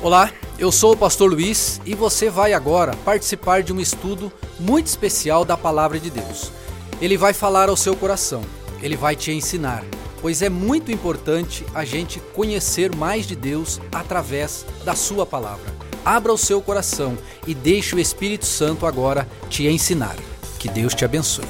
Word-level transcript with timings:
Olá, 0.00 0.32
eu 0.60 0.70
sou 0.70 0.92
o 0.92 0.96
pastor 0.96 1.28
Luiz 1.28 1.80
e 1.84 1.92
você 1.92 2.30
vai 2.30 2.52
agora 2.52 2.94
participar 3.04 3.64
de 3.64 3.72
um 3.72 3.80
estudo 3.80 4.32
muito 4.60 4.86
especial 4.86 5.44
da 5.44 5.56
palavra 5.56 5.98
de 5.98 6.08
Deus. 6.08 6.52
Ele 7.00 7.16
vai 7.16 7.34
falar 7.34 7.68
ao 7.68 7.76
seu 7.76 7.96
coração, 7.96 8.40
ele 8.80 8.96
vai 8.96 9.16
te 9.16 9.32
ensinar, 9.32 9.84
pois 10.22 10.40
é 10.40 10.48
muito 10.48 10.92
importante 10.92 11.66
a 11.74 11.84
gente 11.84 12.20
conhecer 12.32 12.94
mais 12.94 13.26
de 13.26 13.34
Deus 13.34 13.80
através 13.90 14.64
da 14.84 14.94
sua 14.94 15.26
palavra. 15.26 15.74
Abra 16.04 16.32
o 16.32 16.38
seu 16.38 16.62
coração 16.62 17.18
e 17.44 17.52
deixe 17.52 17.96
o 17.96 17.98
Espírito 17.98 18.46
Santo 18.46 18.86
agora 18.86 19.28
te 19.50 19.66
ensinar. 19.66 20.16
Que 20.60 20.68
Deus 20.68 20.94
te 20.94 21.04
abençoe. 21.04 21.44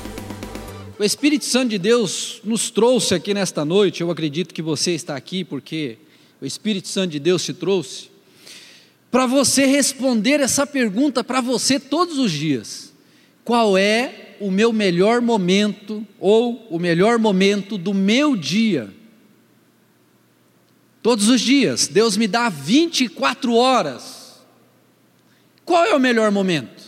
O 0.98 1.04
Espírito 1.04 1.44
Santo 1.44 1.68
de 1.68 1.78
Deus 1.78 2.40
nos 2.42 2.70
trouxe 2.70 3.14
aqui 3.14 3.34
nesta 3.34 3.62
noite. 3.62 4.00
Eu 4.00 4.10
acredito 4.10 4.54
que 4.54 4.62
você 4.62 4.92
está 4.92 5.14
aqui 5.14 5.44
porque 5.44 5.98
o 6.40 6.46
Espírito 6.46 6.88
Santo 6.88 7.10
de 7.10 7.20
Deus 7.20 7.44
te 7.44 7.52
trouxe 7.52 8.16
para 9.10 9.26
você 9.26 9.64
responder 9.66 10.40
essa 10.40 10.66
pergunta 10.66 11.24
para 11.24 11.40
você 11.40 11.80
todos 11.80 12.18
os 12.18 12.30
dias: 12.30 12.92
qual 13.44 13.76
é 13.76 14.36
o 14.40 14.50
meu 14.50 14.72
melhor 14.72 15.20
momento 15.20 16.06
ou 16.18 16.66
o 16.70 16.78
melhor 16.78 17.18
momento 17.18 17.78
do 17.78 17.94
meu 17.94 18.36
dia? 18.36 18.92
Todos 21.02 21.28
os 21.28 21.40
dias, 21.40 21.86
Deus 21.86 22.16
me 22.16 22.26
dá 22.26 22.48
24 22.48 23.54
horas. 23.54 24.42
Qual 25.64 25.84
é 25.84 25.94
o 25.94 26.00
melhor 26.00 26.30
momento? 26.30 26.87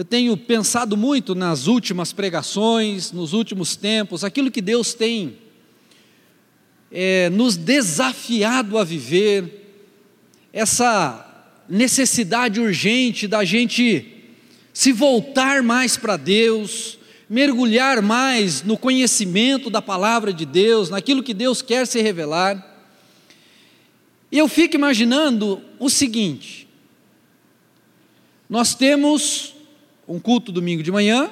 Eu 0.00 0.04
tenho 0.06 0.34
pensado 0.34 0.96
muito 0.96 1.34
nas 1.34 1.66
últimas 1.66 2.10
pregações, 2.10 3.12
nos 3.12 3.34
últimos 3.34 3.76
tempos, 3.76 4.24
aquilo 4.24 4.50
que 4.50 4.62
Deus 4.62 4.94
tem 4.94 5.36
é, 6.90 7.28
nos 7.28 7.54
desafiado 7.54 8.78
a 8.78 8.82
viver, 8.82 9.76
essa 10.54 11.52
necessidade 11.68 12.58
urgente 12.58 13.28
da 13.28 13.44
gente 13.44 14.24
se 14.72 14.90
voltar 14.90 15.62
mais 15.62 15.98
para 15.98 16.16
Deus, 16.16 16.98
mergulhar 17.28 18.00
mais 18.00 18.62
no 18.62 18.78
conhecimento 18.78 19.68
da 19.68 19.82
palavra 19.82 20.32
de 20.32 20.46
Deus, 20.46 20.88
naquilo 20.88 21.22
que 21.22 21.34
Deus 21.34 21.60
quer 21.60 21.86
se 21.86 22.00
revelar. 22.00 22.88
E 24.32 24.38
eu 24.38 24.48
fico 24.48 24.76
imaginando 24.76 25.60
o 25.78 25.90
seguinte: 25.90 26.66
nós 28.48 28.74
temos 28.74 29.59
um 30.10 30.18
culto 30.18 30.50
domingo 30.50 30.82
de 30.82 30.90
manhã, 30.90 31.30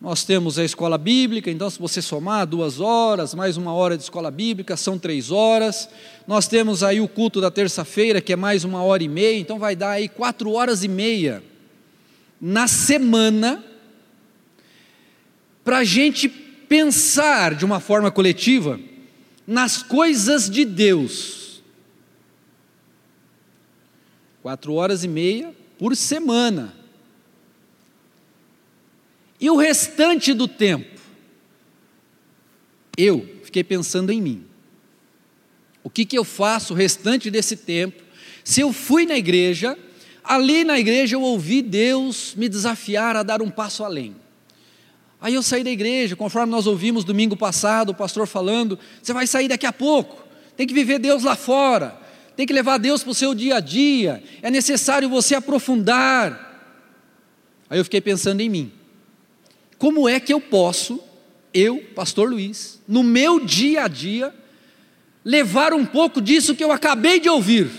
nós 0.00 0.24
temos 0.24 0.60
a 0.60 0.64
escola 0.64 0.96
bíblica, 0.96 1.50
então, 1.50 1.68
se 1.68 1.76
você 1.76 2.00
somar 2.00 2.46
duas 2.46 2.78
horas, 2.78 3.34
mais 3.34 3.56
uma 3.56 3.72
hora 3.72 3.96
de 3.96 4.04
escola 4.04 4.30
bíblica, 4.30 4.76
são 4.76 4.96
três 4.96 5.32
horas. 5.32 5.88
Nós 6.24 6.46
temos 6.46 6.84
aí 6.84 7.00
o 7.00 7.08
culto 7.08 7.40
da 7.40 7.50
terça-feira, 7.50 8.20
que 8.20 8.32
é 8.32 8.36
mais 8.36 8.62
uma 8.62 8.80
hora 8.84 9.02
e 9.02 9.08
meia, 9.08 9.40
então 9.40 9.58
vai 9.58 9.74
dar 9.74 9.90
aí 9.90 10.08
quatro 10.08 10.52
horas 10.52 10.84
e 10.84 10.88
meia 10.88 11.42
na 12.40 12.68
semana, 12.68 13.64
para 15.64 15.78
a 15.78 15.84
gente 15.84 16.28
pensar 16.28 17.56
de 17.56 17.64
uma 17.64 17.80
forma 17.80 18.08
coletiva 18.08 18.78
nas 19.44 19.82
coisas 19.82 20.48
de 20.48 20.64
Deus. 20.64 21.60
Quatro 24.42 24.74
horas 24.74 25.02
e 25.02 25.08
meia 25.08 25.52
por 25.76 25.96
semana. 25.96 26.75
E 29.40 29.50
o 29.50 29.56
restante 29.56 30.32
do 30.32 30.48
tempo? 30.48 31.00
Eu 32.96 33.28
fiquei 33.44 33.62
pensando 33.62 34.10
em 34.10 34.20
mim. 34.20 34.44
O 35.84 35.90
que, 35.90 36.04
que 36.04 36.18
eu 36.18 36.24
faço 36.24 36.72
o 36.72 36.76
restante 36.76 37.30
desse 37.30 37.56
tempo? 37.56 38.02
Se 38.42 38.60
eu 38.60 38.72
fui 38.72 39.06
na 39.06 39.16
igreja, 39.16 39.78
ali 40.24 40.64
na 40.64 40.78
igreja 40.78 41.16
eu 41.16 41.22
ouvi 41.22 41.62
Deus 41.62 42.34
me 42.34 42.48
desafiar 42.48 43.16
a 43.16 43.22
dar 43.22 43.42
um 43.42 43.50
passo 43.50 43.84
além. 43.84 44.16
Aí 45.20 45.34
eu 45.34 45.42
saí 45.42 45.64
da 45.64 45.70
igreja, 45.70 46.14
conforme 46.14 46.50
nós 46.50 46.66
ouvimos 46.66 47.04
domingo 47.04 47.36
passado, 47.36 47.90
o 47.90 47.94
pastor 47.94 48.26
falando: 48.26 48.78
você 49.02 49.12
vai 49.12 49.26
sair 49.26 49.48
daqui 49.48 49.66
a 49.66 49.72
pouco, 49.72 50.26
tem 50.56 50.66
que 50.66 50.74
viver 50.74 50.98
Deus 50.98 51.22
lá 51.22 51.36
fora, 51.36 51.98
tem 52.36 52.46
que 52.46 52.52
levar 52.52 52.78
Deus 52.78 53.02
para 53.02 53.12
o 53.12 53.14
seu 53.14 53.34
dia 53.34 53.56
a 53.56 53.60
dia, 53.60 54.22
é 54.42 54.50
necessário 54.50 55.08
você 55.08 55.34
aprofundar. 55.34 56.44
Aí 57.68 57.78
eu 57.78 57.84
fiquei 57.84 58.00
pensando 58.00 58.40
em 58.40 58.48
mim. 58.48 58.72
Como 59.78 60.08
é 60.08 60.18
que 60.18 60.32
eu 60.32 60.40
posso, 60.40 61.00
eu, 61.52 61.82
pastor 61.94 62.30
Luiz, 62.30 62.80
no 62.88 63.02
meu 63.02 63.38
dia 63.44 63.84
a 63.84 63.88
dia, 63.88 64.34
levar 65.24 65.74
um 65.74 65.84
pouco 65.84 66.20
disso 66.20 66.54
que 66.54 66.64
eu 66.64 66.72
acabei 66.72 67.20
de 67.20 67.28
ouvir? 67.28 67.70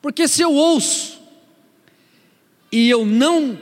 Porque 0.00 0.26
se 0.26 0.42
eu 0.42 0.52
ouço 0.52 1.22
e 2.70 2.90
eu 2.90 3.06
não 3.06 3.58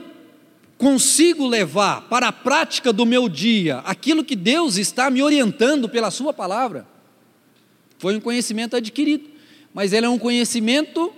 consigo 0.77 1.45
levar 1.45 2.09
para 2.09 2.29
a 2.29 2.31
prática 2.31 2.91
do 2.91 3.05
meu 3.05 3.29
dia 3.29 3.77
aquilo 3.79 4.25
que 4.25 4.35
Deus 4.35 4.77
está 4.77 5.11
me 5.11 5.21
orientando 5.21 5.87
pela 5.87 6.09
Sua 6.09 6.33
palavra, 6.33 6.87
foi 7.99 8.17
um 8.17 8.19
conhecimento 8.19 8.75
adquirido, 8.75 9.29
mas 9.71 9.93
ele 9.93 10.07
é 10.07 10.09
um 10.09 10.17
conhecimento 10.17 11.13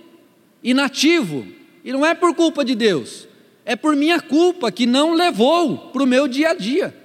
inativo, 0.62 1.46
e 1.84 1.92
não 1.92 2.04
é 2.04 2.14
por 2.14 2.34
culpa 2.34 2.64
de 2.64 2.74
Deus, 2.74 3.28
é 3.64 3.76
por 3.76 3.94
minha 3.94 4.18
culpa 4.18 4.72
que 4.72 4.86
não 4.86 5.12
levou 5.12 5.76
para 5.92 6.02
o 6.02 6.06
meu 6.06 6.26
dia 6.26 6.50
a 6.50 6.54
dia. 6.54 6.96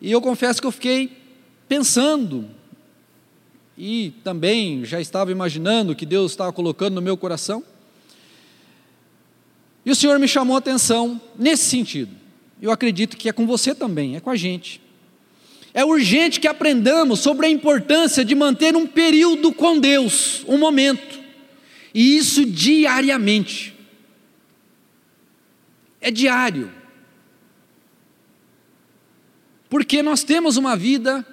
E 0.00 0.10
eu 0.10 0.20
confesso 0.20 0.60
que 0.60 0.66
eu 0.66 0.72
fiquei 0.72 1.10
pensando, 1.68 2.48
e 3.76 4.14
também 4.24 4.82
já 4.84 4.98
estava 4.98 5.30
imaginando 5.30 5.94
que 5.94 6.06
Deus 6.06 6.32
estava 6.32 6.52
colocando 6.52 6.94
no 6.94 7.02
meu 7.02 7.16
coração. 7.16 7.62
E 9.84 9.90
o 9.90 9.94
Senhor 9.94 10.18
me 10.18 10.26
chamou 10.26 10.56
a 10.56 10.58
atenção 10.58 11.20
nesse 11.38 11.64
sentido. 11.64 12.10
Eu 12.60 12.70
acredito 12.70 13.16
que 13.16 13.28
é 13.28 13.32
com 13.32 13.46
você 13.46 13.74
também, 13.74 14.16
é 14.16 14.20
com 14.20 14.30
a 14.30 14.36
gente. 14.36 14.80
É 15.74 15.84
urgente 15.84 16.40
que 16.40 16.48
aprendamos 16.48 17.20
sobre 17.20 17.46
a 17.46 17.50
importância 17.50 18.24
de 18.24 18.34
manter 18.34 18.74
um 18.74 18.86
período 18.86 19.52
com 19.52 19.78
Deus, 19.78 20.42
um 20.48 20.56
momento 20.56 21.25
e 21.96 22.18
isso 22.18 22.44
diariamente. 22.44 23.74
É 25.98 26.10
diário. 26.10 26.70
Porque 29.70 30.02
nós 30.02 30.22
temos 30.22 30.58
uma 30.58 30.76
vida 30.76 31.26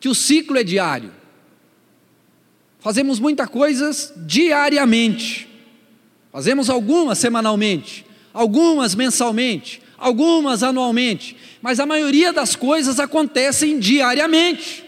que 0.00 0.08
o 0.08 0.14
ciclo 0.14 0.56
é 0.56 0.64
diário. 0.64 1.12
Fazemos 2.80 3.20
muitas 3.20 3.46
coisas 3.50 4.14
diariamente. 4.16 5.46
Fazemos 6.32 6.70
algumas 6.70 7.18
semanalmente, 7.18 8.06
algumas 8.32 8.94
mensalmente, 8.94 9.82
algumas 9.98 10.62
anualmente, 10.62 11.36
mas 11.60 11.78
a 11.78 11.84
maioria 11.84 12.32
das 12.32 12.56
coisas 12.56 12.98
acontecem 12.98 13.78
diariamente. 13.78 14.82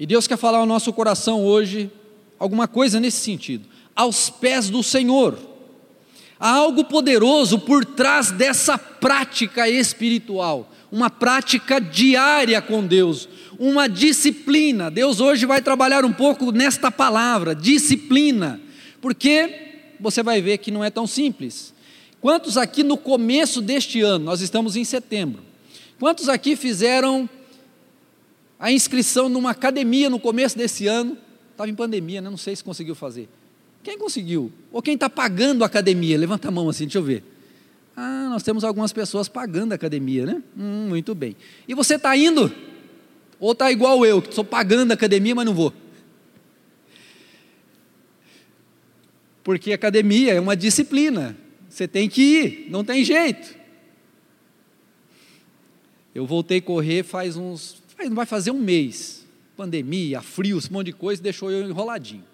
E 0.00 0.06
Deus 0.06 0.26
quer 0.26 0.38
falar 0.38 0.56
ao 0.56 0.66
nosso 0.66 0.90
coração 0.94 1.44
hoje 1.44 1.90
alguma 2.38 2.66
coisa 2.66 2.98
nesse 2.98 3.18
sentido. 3.18 3.68
Aos 3.94 4.30
pés 4.30 4.70
do 4.70 4.82
Senhor. 4.82 5.38
Há 6.38 6.52
algo 6.52 6.84
poderoso 6.84 7.58
por 7.58 7.84
trás 7.84 8.30
dessa 8.30 8.78
prática 8.78 9.68
espiritual, 9.68 10.72
uma 10.90 11.10
prática 11.10 11.78
diária 11.78 12.62
com 12.62 12.86
Deus, 12.86 13.28
uma 13.58 13.86
disciplina. 13.86 14.90
Deus 14.90 15.20
hoje 15.20 15.44
vai 15.44 15.60
trabalhar 15.60 16.02
um 16.02 16.14
pouco 16.14 16.50
nesta 16.50 16.90
palavra, 16.90 17.54
disciplina, 17.54 18.58
porque 19.02 19.92
você 20.00 20.22
vai 20.22 20.40
ver 20.40 20.56
que 20.56 20.70
não 20.70 20.82
é 20.82 20.88
tão 20.88 21.06
simples. 21.06 21.74
Quantos 22.22 22.56
aqui 22.56 22.82
no 22.82 22.96
começo 22.96 23.60
deste 23.60 24.00
ano, 24.00 24.24
nós 24.24 24.40
estamos 24.40 24.76
em 24.76 24.84
setembro, 24.84 25.42
quantos 25.98 26.26
aqui 26.26 26.56
fizeram 26.56 27.28
a 28.60 28.70
inscrição 28.70 29.30
numa 29.30 29.50
academia 29.52 30.10
no 30.10 30.20
começo 30.20 30.56
desse 30.56 30.86
ano. 30.86 31.16
Estava 31.50 31.70
em 31.70 31.74
pandemia, 31.74 32.20
né? 32.20 32.28
não 32.28 32.36
sei 32.36 32.54
se 32.54 32.62
conseguiu 32.62 32.94
fazer. 32.94 33.26
Quem 33.82 33.98
conseguiu? 33.98 34.52
Ou 34.70 34.82
quem 34.82 34.94
está 34.94 35.08
pagando 35.08 35.64
a 35.64 35.66
academia? 35.66 36.18
Levanta 36.18 36.48
a 36.48 36.50
mão 36.50 36.68
assim, 36.68 36.84
deixa 36.84 36.98
eu 36.98 37.02
ver. 37.02 37.24
Ah, 37.96 38.28
nós 38.28 38.42
temos 38.42 38.62
algumas 38.62 38.92
pessoas 38.92 39.28
pagando 39.28 39.72
a 39.72 39.74
academia, 39.74 40.26
né? 40.26 40.42
Hum, 40.56 40.88
muito 40.90 41.14
bem. 41.14 41.34
E 41.66 41.74
você 41.74 41.94
está 41.94 42.14
indo? 42.14 42.52
Ou 43.38 43.52
está 43.52 43.72
igual 43.72 44.04
eu, 44.04 44.20
que 44.20 44.28
estou 44.28 44.44
pagando 44.44 44.90
a 44.90 44.94
academia, 44.94 45.34
mas 45.34 45.46
não 45.46 45.54
vou? 45.54 45.72
Porque 49.42 49.72
academia 49.72 50.34
é 50.34 50.40
uma 50.40 50.54
disciplina. 50.54 51.36
Você 51.68 51.88
tem 51.88 52.08
que 52.08 52.20
ir, 52.20 52.66
não 52.70 52.84
tem 52.84 53.02
jeito. 53.02 53.54
Eu 56.14 56.26
voltei 56.26 56.58
a 56.58 56.62
correr 56.62 57.02
faz 57.02 57.36
uns 57.36 57.79
não 58.08 58.16
vai 58.16 58.26
fazer 58.26 58.50
um 58.50 58.58
mês. 58.58 59.26
Pandemia, 59.56 60.22
frio, 60.22 60.58
esse 60.58 60.72
monte 60.72 60.86
de 60.86 60.92
coisa, 60.92 61.22
deixou 61.22 61.50
eu 61.50 61.68
enroladinho. 61.68 62.24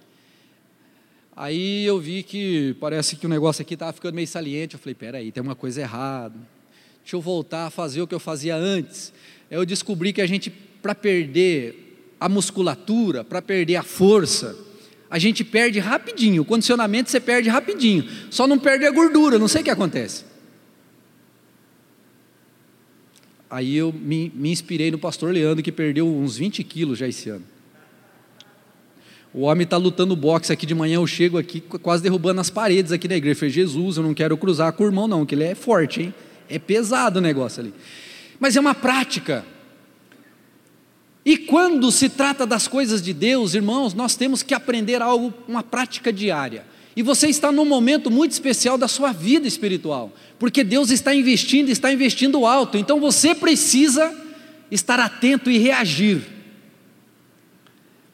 Aí 1.34 1.84
eu 1.84 1.98
vi 1.98 2.22
que 2.22 2.74
parece 2.80 3.16
que 3.16 3.26
o 3.26 3.28
negócio 3.28 3.60
aqui 3.60 3.74
estava 3.74 3.92
ficando 3.92 4.14
meio 4.14 4.26
saliente. 4.26 4.74
Eu 4.74 4.80
falei, 4.80 4.94
peraí, 4.94 5.30
tem 5.30 5.42
uma 5.42 5.54
coisa 5.54 5.80
errada. 5.80 6.34
Deixa 7.02 7.16
eu 7.16 7.20
voltar 7.20 7.66
a 7.66 7.70
fazer 7.70 8.00
o 8.00 8.06
que 8.06 8.14
eu 8.14 8.20
fazia 8.20 8.56
antes. 8.56 9.12
Eu 9.50 9.66
descobri 9.66 10.12
que 10.12 10.20
a 10.22 10.26
gente, 10.26 10.50
para 10.50 10.94
perder 10.94 12.14
a 12.18 12.28
musculatura, 12.28 13.22
para 13.22 13.42
perder 13.42 13.76
a 13.76 13.82
força, 13.82 14.56
a 15.10 15.18
gente 15.18 15.44
perde 15.44 15.78
rapidinho. 15.78 16.42
O 16.42 16.44
condicionamento 16.44 17.10
você 17.10 17.20
perde 17.20 17.48
rapidinho. 17.48 18.08
Só 18.30 18.46
não 18.46 18.58
perde 18.58 18.86
a 18.86 18.90
gordura, 18.90 19.38
não 19.38 19.48
sei 19.48 19.60
o 19.60 19.64
que 19.64 19.70
acontece. 19.70 20.24
Aí 23.48 23.76
eu 23.76 23.92
me, 23.92 24.32
me 24.34 24.50
inspirei 24.50 24.90
no 24.90 24.98
pastor 24.98 25.32
Leandro, 25.32 25.62
que 25.62 25.72
perdeu 25.72 26.06
uns 26.06 26.36
20 26.36 26.64
quilos 26.64 26.98
já 26.98 27.06
esse 27.06 27.28
ano. 27.28 27.44
O 29.32 29.42
homem 29.42 29.64
está 29.64 29.76
lutando 29.76 30.16
boxe 30.16 30.52
aqui 30.52 30.64
de 30.64 30.74
manhã, 30.74 30.94
eu 30.94 31.06
chego 31.06 31.36
aqui 31.36 31.60
quase 31.60 32.02
derrubando 32.02 32.40
as 32.40 32.48
paredes 32.48 32.90
aqui 32.90 33.06
da 33.06 33.16
igreja. 33.16 33.34
Eu 33.34 33.38
falei, 33.38 33.52
Jesus, 33.52 33.98
eu 33.98 34.02
não 34.02 34.14
quero 34.14 34.36
cruzar 34.36 34.72
com 34.72 34.82
o 34.82 34.86
irmão, 34.86 35.06
não, 35.06 35.26
que 35.26 35.34
ele 35.34 35.44
é 35.44 35.54
forte, 35.54 36.00
hein? 36.00 36.14
É 36.48 36.58
pesado 36.58 37.18
o 37.18 37.22
negócio 37.22 37.60
ali. 37.60 37.74
Mas 38.40 38.56
é 38.56 38.60
uma 38.60 38.74
prática. 38.74 39.44
E 41.24 41.36
quando 41.36 41.90
se 41.92 42.08
trata 42.08 42.46
das 42.46 42.66
coisas 42.66 43.02
de 43.02 43.12
Deus, 43.12 43.54
irmãos, 43.54 43.92
nós 43.92 44.16
temos 44.16 44.42
que 44.42 44.54
aprender 44.54 45.02
algo, 45.02 45.34
uma 45.46 45.62
prática 45.62 46.12
diária. 46.12 46.64
E 46.96 47.02
você 47.02 47.28
está 47.28 47.52
num 47.52 47.66
momento 47.66 48.10
muito 48.10 48.32
especial 48.32 48.76
da 48.78 48.88
sua 48.88 49.12
vida 49.12 49.46
espiritual, 49.46 50.12
porque 50.38 50.64
Deus 50.64 50.90
está 50.90 51.14
investindo, 51.14 51.68
está 51.68 51.92
investindo 51.92 52.46
alto. 52.46 52.78
Então 52.78 52.98
você 52.98 53.34
precisa 53.34 54.12
estar 54.70 54.98
atento 54.98 55.50
e 55.50 55.58
reagir. 55.58 56.22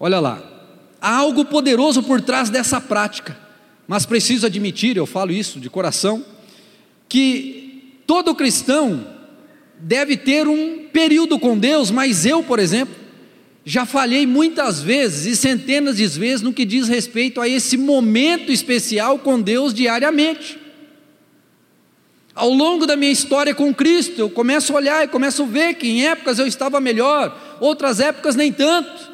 Olha 0.00 0.18
lá, 0.18 0.52
Há 1.02 1.16
algo 1.16 1.44
poderoso 1.44 2.00
por 2.00 2.20
trás 2.20 2.48
dessa 2.48 2.80
prática, 2.80 3.36
mas 3.88 4.06
preciso 4.06 4.46
admitir, 4.46 4.96
eu 4.96 5.04
falo 5.04 5.32
isso 5.32 5.58
de 5.58 5.68
coração, 5.68 6.24
que 7.08 7.98
todo 8.06 8.36
cristão 8.36 9.04
deve 9.80 10.16
ter 10.16 10.46
um 10.46 10.86
período 10.92 11.40
com 11.40 11.58
Deus, 11.58 11.90
mas 11.90 12.24
eu, 12.24 12.44
por 12.44 12.60
exemplo, 12.60 12.94
já 13.64 13.86
falhei 13.86 14.26
muitas 14.26 14.82
vezes 14.82 15.26
e 15.26 15.36
centenas 15.36 15.96
de 15.96 16.06
vezes 16.06 16.42
no 16.42 16.52
que 16.52 16.64
diz 16.64 16.88
respeito 16.88 17.40
a 17.40 17.48
esse 17.48 17.76
momento 17.76 18.50
especial 18.50 19.18
com 19.18 19.40
Deus 19.40 19.72
diariamente. 19.72 20.58
Ao 22.34 22.48
longo 22.48 22.86
da 22.86 22.96
minha 22.96 23.12
história 23.12 23.54
com 23.54 23.72
Cristo, 23.74 24.18
eu 24.18 24.30
começo 24.30 24.72
a 24.72 24.76
olhar 24.76 25.04
e 25.04 25.08
começo 25.08 25.42
a 25.42 25.46
ver 25.46 25.74
que 25.74 25.86
em 25.86 26.06
épocas 26.06 26.38
eu 26.38 26.46
estava 26.46 26.80
melhor, 26.80 27.58
outras 27.60 28.00
épocas 28.00 28.34
nem 28.34 28.50
tanto. 28.50 29.12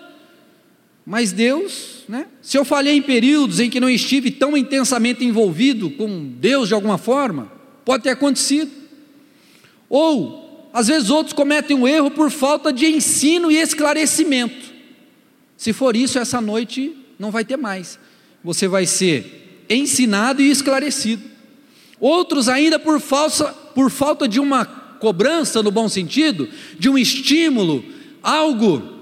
Mas 1.05 1.33
Deus, 1.33 2.05
né? 2.09 2.27
Se 2.41 2.57
eu 2.57 2.65
falhei 2.65 2.97
em 2.97 3.03
períodos 3.03 3.61
em 3.61 3.69
que 3.69 3.81
não 3.81 3.91
estive 3.91 4.31
tão 4.31 4.57
intensamente 4.57 5.25
envolvido 5.25 5.91
com 5.91 6.33
Deus 6.39 6.69
de 6.69 6.75
alguma 6.75 6.97
forma, 6.97 7.51
pode 7.85 8.05
ter 8.05 8.11
acontecido. 8.11 8.71
Ou, 9.89 10.48
às 10.73 10.89
vezes, 10.89 11.11
outros 11.11 11.33
cometem 11.33 11.77
um 11.77 11.87
erro 11.87 12.11
por 12.11 12.31
falta 12.31 12.73
de 12.73 12.87
ensino 12.87 13.51
e 13.51 13.57
esclarecimento. 13.57 14.73
Se 15.57 15.73
for 15.73 15.97
isso, 15.97 16.19
essa 16.19 16.41
noite 16.41 16.97
não 17.19 17.31
vai 17.31 17.45
ter 17.45 17.57
mais. 17.57 17.99
Você 18.45 18.69
vai 18.69 18.87
ser 18.87 19.65
ensinado 19.69 20.41
e 20.41 20.51
esclarecido. 20.51 21.23
Outros, 22.01 22.49
ainda 22.49 22.79
por, 22.79 23.01
falsa, 23.01 23.47
por 23.75 23.91
falta 23.91 24.29
de 24.29 24.39
uma 24.39 24.65
cobrança, 24.65 25.63
no 25.63 25.71
bom 25.71 25.89
sentido, 25.89 26.49
de 26.79 26.89
um 26.89 26.97
estímulo, 26.97 27.85
algo 28.23 28.99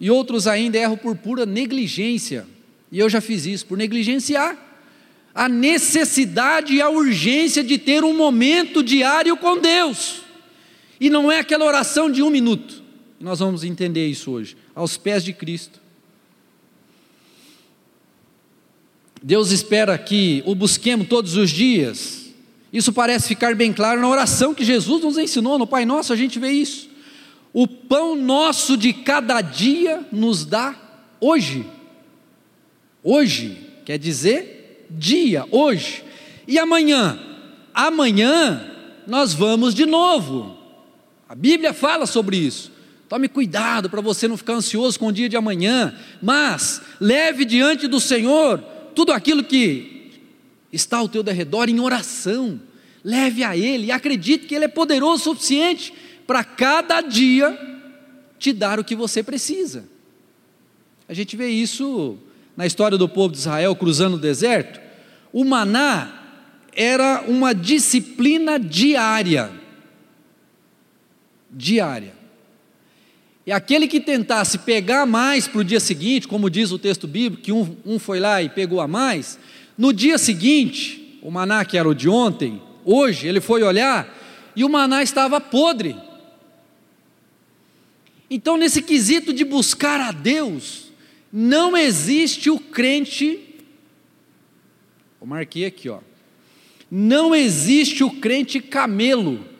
e 0.00 0.10
outros 0.10 0.46
ainda 0.46 0.78
erram 0.78 0.96
por 0.96 1.16
pura 1.16 1.46
negligência. 1.46 2.46
E 2.90 2.98
eu 2.98 3.08
já 3.08 3.20
fiz 3.20 3.46
isso, 3.46 3.66
por 3.66 3.78
negligenciar 3.78 4.58
a 5.34 5.48
necessidade 5.48 6.74
e 6.74 6.82
a 6.82 6.90
urgência 6.90 7.64
de 7.64 7.78
ter 7.78 8.04
um 8.04 8.14
momento 8.14 8.82
diário 8.82 9.36
com 9.36 9.58
Deus. 9.58 10.21
E 11.02 11.10
não 11.10 11.32
é 11.32 11.40
aquela 11.40 11.64
oração 11.64 12.08
de 12.08 12.22
um 12.22 12.30
minuto. 12.30 12.80
Nós 13.18 13.40
vamos 13.40 13.64
entender 13.64 14.06
isso 14.06 14.30
hoje, 14.30 14.56
aos 14.72 14.96
pés 14.96 15.24
de 15.24 15.32
Cristo. 15.32 15.80
Deus 19.20 19.50
espera 19.50 19.98
que 19.98 20.44
o 20.46 20.54
busquemos 20.54 21.08
todos 21.08 21.34
os 21.34 21.50
dias. 21.50 22.32
Isso 22.72 22.92
parece 22.92 23.26
ficar 23.26 23.56
bem 23.56 23.72
claro 23.72 24.00
na 24.00 24.08
oração 24.08 24.54
que 24.54 24.64
Jesus 24.64 25.02
nos 25.02 25.18
ensinou 25.18 25.58
no 25.58 25.66
Pai 25.66 25.84
Nosso, 25.84 26.12
a 26.12 26.16
gente 26.16 26.38
vê 26.38 26.52
isso. 26.52 26.88
O 27.52 27.66
pão 27.66 28.14
nosso 28.14 28.76
de 28.76 28.92
cada 28.92 29.40
dia 29.40 30.06
nos 30.12 30.44
dá 30.44 30.72
hoje. 31.20 31.66
Hoje, 33.02 33.58
quer 33.84 33.98
dizer 33.98 34.86
dia, 34.88 35.48
hoje. 35.50 36.04
E 36.46 36.60
amanhã? 36.60 37.18
Amanhã 37.74 38.70
nós 39.04 39.34
vamos 39.34 39.74
de 39.74 39.84
novo. 39.84 40.61
A 41.32 41.34
Bíblia 41.34 41.72
fala 41.72 42.04
sobre 42.04 42.36
isso. 42.36 42.70
Tome 43.08 43.26
cuidado 43.26 43.88
para 43.88 44.02
você 44.02 44.28
não 44.28 44.36
ficar 44.36 44.52
ansioso 44.52 44.98
com 44.98 45.06
o 45.06 45.12
dia 45.12 45.30
de 45.30 45.36
amanhã, 45.36 45.94
mas 46.20 46.82
leve 47.00 47.46
diante 47.46 47.88
do 47.88 47.98
Senhor 47.98 48.62
tudo 48.94 49.12
aquilo 49.12 49.42
que 49.42 50.10
está 50.70 50.98
ao 50.98 51.08
teu 51.08 51.22
derredor 51.22 51.70
em 51.70 51.80
oração. 51.80 52.60
Leve 53.02 53.42
a 53.42 53.56
Ele 53.56 53.86
e 53.86 53.90
acredite 53.90 54.46
que 54.46 54.54
Ele 54.54 54.66
é 54.66 54.68
poderoso 54.68 55.22
o 55.30 55.34
suficiente 55.34 55.94
para 56.26 56.44
cada 56.44 57.00
dia 57.00 57.58
te 58.38 58.52
dar 58.52 58.78
o 58.78 58.84
que 58.84 58.94
você 58.94 59.22
precisa. 59.22 59.86
A 61.08 61.14
gente 61.14 61.34
vê 61.34 61.48
isso 61.48 62.18
na 62.54 62.66
história 62.66 62.98
do 62.98 63.08
povo 63.08 63.32
de 63.32 63.38
Israel 63.38 63.74
cruzando 63.74 64.16
o 64.16 64.20
deserto. 64.20 64.78
O 65.32 65.46
maná 65.46 66.12
era 66.74 67.24
uma 67.26 67.54
disciplina 67.54 68.60
diária. 68.60 69.61
Diária. 71.52 72.14
E 73.46 73.52
aquele 73.52 73.88
que 73.88 74.00
tentasse 74.00 74.58
pegar 74.58 75.04
mais 75.04 75.48
para 75.48 75.60
o 75.60 75.64
dia 75.64 75.80
seguinte, 75.80 76.28
como 76.28 76.48
diz 76.48 76.70
o 76.70 76.78
texto 76.78 77.08
bíblico, 77.08 77.42
que 77.42 77.52
um, 77.52 77.76
um 77.84 77.98
foi 77.98 78.20
lá 78.20 78.42
e 78.42 78.48
pegou 78.48 78.80
a 78.80 78.86
mais, 78.86 79.38
no 79.76 79.92
dia 79.92 80.16
seguinte, 80.16 81.18
o 81.22 81.30
maná 81.30 81.64
que 81.64 81.76
era 81.76 81.88
o 81.88 81.94
de 81.94 82.08
ontem, 82.08 82.62
hoje, 82.84 83.26
ele 83.26 83.40
foi 83.40 83.62
olhar 83.62 84.16
e 84.54 84.64
o 84.64 84.68
maná 84.68 85.02
estava 85.02 85.40
podre. 85.40 85.96
Então, 88.30 88.56
nesse 88.56 88.80
quesito 88.80 89.32
de 89.32 89.44
buscar 89.44 90.00
a 90.00 90.12
Deus, 90.12 90.92
não 91.32 91.76
existe 91.76 92.48
o 92.48 92.58
crente. 92.58 93.56
Eu 95.20 95.26
marquei 95.26 95.66
aqui, 95.66 95.88
ó. 95.88 95.98
Não 96.90 97.34
existe 97.34 98.04
o 98.04 98.10
crente 98.10 98.60
camelo. 98.60 99.51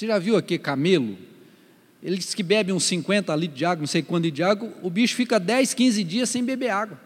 Você 0.00 0.06
já 0.06 0.18
viu 0.18 0.34
aqui 0.34 0.56
camelo? 0.56 1.18
Ele 2.02 2.16
diz 2.16 2.32
que 2.32 2.42
bebe 2.42 2.72
uns 2.72 2.84
50 2.84 3.36
litros 3.36 3.58
de 3.58 3.66
água, 3.66 3.80
não 3.80 3.86
sei 3.86 4.00
quanto 4.00 4.30
de 4.30 4.42
água, 4.42 4.72
o 4.80 4.88
bicho 4.88 5.14
fica 5.14 5.38
10, 5.38 5.74
15 5.74 6.02
dias 6.04 6.30
sem 6.30 6.42
beber 6.42 6.70
água. 6.70 6.98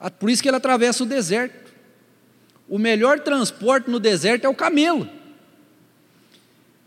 Ah, 0.00 0.10
por 0.10 0.28
isso 0.28 0.42
que 0.42 0.48
ele 0.48 0.56
atravessa 0.56 1.04
o 1.04 1.06
deserto. 1.06 1.72
O 2.68 2.76
melhor 2.76 3.20
transporte 3.20 3.88
no 3.88 4.00
deserto 4.00 4.46
é 4.46 4.48
o 4.48 4.54
camelo. 4.54 5.08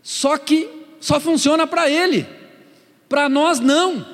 Só 0.02 0.36
que 0.36 0.68
só 1.00 1.18
funciona 1.18 1.66
para 1.66 1.88
ele, 1.88 2.26
para 3.08 3.26
nós 3.26 3.60
não. 3.60 4.06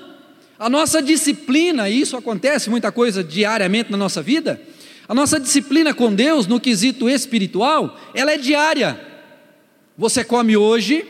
A 0.56 0.70
nossa 0.70 1.02
disciplina, 1.02 1.88
e 1.88 2.00
isso 2.00 2.16
acontece 2.16 2.70
muita 2.70 2.92
coisa 2.92 3.25
diariamente 3.25 3.90
na 3.90 3.96
nossa 3.96 4.23
vida, 4.23 4.62
a 5.08 5.14
nossa 5.16 5.40
disciplina 5.40 5.92
com 5.92 6.14
Deus 6.14 6.46
no 6.46 6.61
quesito 6.61 7.08
espiritual, 7.08 7.99
ela 8.14 8.30
é 8.30 8.38
diária. 8.38 9.13
Você 9.96 10.24
come 10.24 10.56
hoje, 10.56 11.06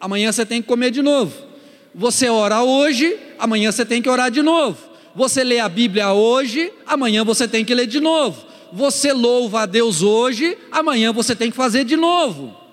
amanhã 0.00 0.32
você 0.32 0.44
tem 0.44 0.60
que 0.60 0.68
comer 0.68 0.90
de 0.90 1.02
novo. 1.02 1.46
Você 1.94 2.28
ora 2.28 2.62
hoje, 2.62 3.18
amanhã 3.38 3.72
você 3.72 3.84
tem 3.84 4.02
que 4.02 4.08
orar 4.08 4.30
de 4.30 4.42
novo. 4.42 4.78
Você 5.14 5.42
lê 5.42 5.60
a 5.60 5.68
Bíblia 5.68 6.12
hoje, 6.12 6.72
amanhã 6.86 7.24
você 7.24 7.48
tem 7.48 7.64
que 7.64 7.74
ler 7.74 7.86
de 7.86 8.00
novo. 8.00 8.44
Você 8.72 9.12
louva 9.12 9.62
a 9.62 9.66
Deus 9.66 10.02
hoje, 10.02 10.58
amanhã 10.70 11.12
você 11.12 11.34
tem 11.34 11.50
que 11.50 11.56
fazer 11.56 11.84
de 11.84 11.96
novo 11.96 12.66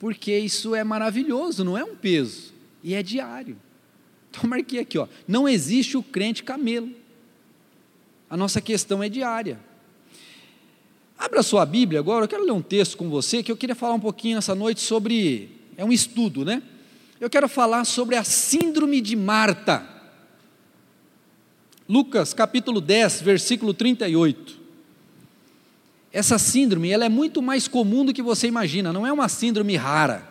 porque 0.00 0.36
isso 0.36 0.74
é 0.74 0.82
maravilhoso, 0.82 1.62
não 1.62 1.76
é 1.76 1.84
um 1.84 1.94
peso, 1.94 2.54
e 2.82 2.94
é 2.94 3.02
diário. 3.02 3.56
Então 4.30 4.48
marquei 4.48 4.80
aqui, 4.80 4.96
ó, 4.96 5.06
não 5.28 5.46
existe 5.46 5.94
o 5.94 6.02
crente 6.02 6.42
camelo. 6.42 6.90
A 8.28 8.34
nossa 8.34 8.62
questão 8.62 9.02
é 9.02 9.10
diária. 9.10 9.60
Abra 11.20 11.42
sua 11.42 11.66
Bíblia 11.66 12.00
agora, 12.00 12.24
eu 12.24 12.28
quero 12.28 12.44
ler 12.44 12.52
um 12.52 12.62
texto 12.62 12.96
com 12.96 13.10
você 13.10 13.42
que 13.42 13.52
eu 13.52 13.56
queria 13.56 13.74
falar 13.74 13.92
um 13.92 14.00
pouquinho 14.00 14.38
essa 14.38 14.54
noite 14.54 14.80
sobre, 14.80 15.50
é 15.76 15.84
um 15.84 15.92
estudo, 15.92 16.46
né? 16.46 16.62
Eu 17.20 17.28
quero 17.28 17.46
falar 17.46 17.84
sobre 17.84 18.16
a 18.16 18.24
síndrome 18.24 19.02
de 19.02 19.14
Marta. 19.14 19.86
Lucas 21.86 22.32
capítulo 22.32 22.80
10, 22.80 23.20
versículo 23.20 23.74
38. 23.74 24.58
Essa 26.10 26.38
síndrome 26.38 26.90
ela 26.90 27.04
é 27.04 27.10
muito 27.10 27.42
mais 27.42 27.68
comum 27.68 28.02
do 28.02 28.14
que 28.14 28.22
você 28.22 28.46
imagina, 28.46 28.90
não 28.90 29.06
é 29.06 29.12
uma 29.12 29.28
síndrome 29.28 29.76
rara. 29.76 30.30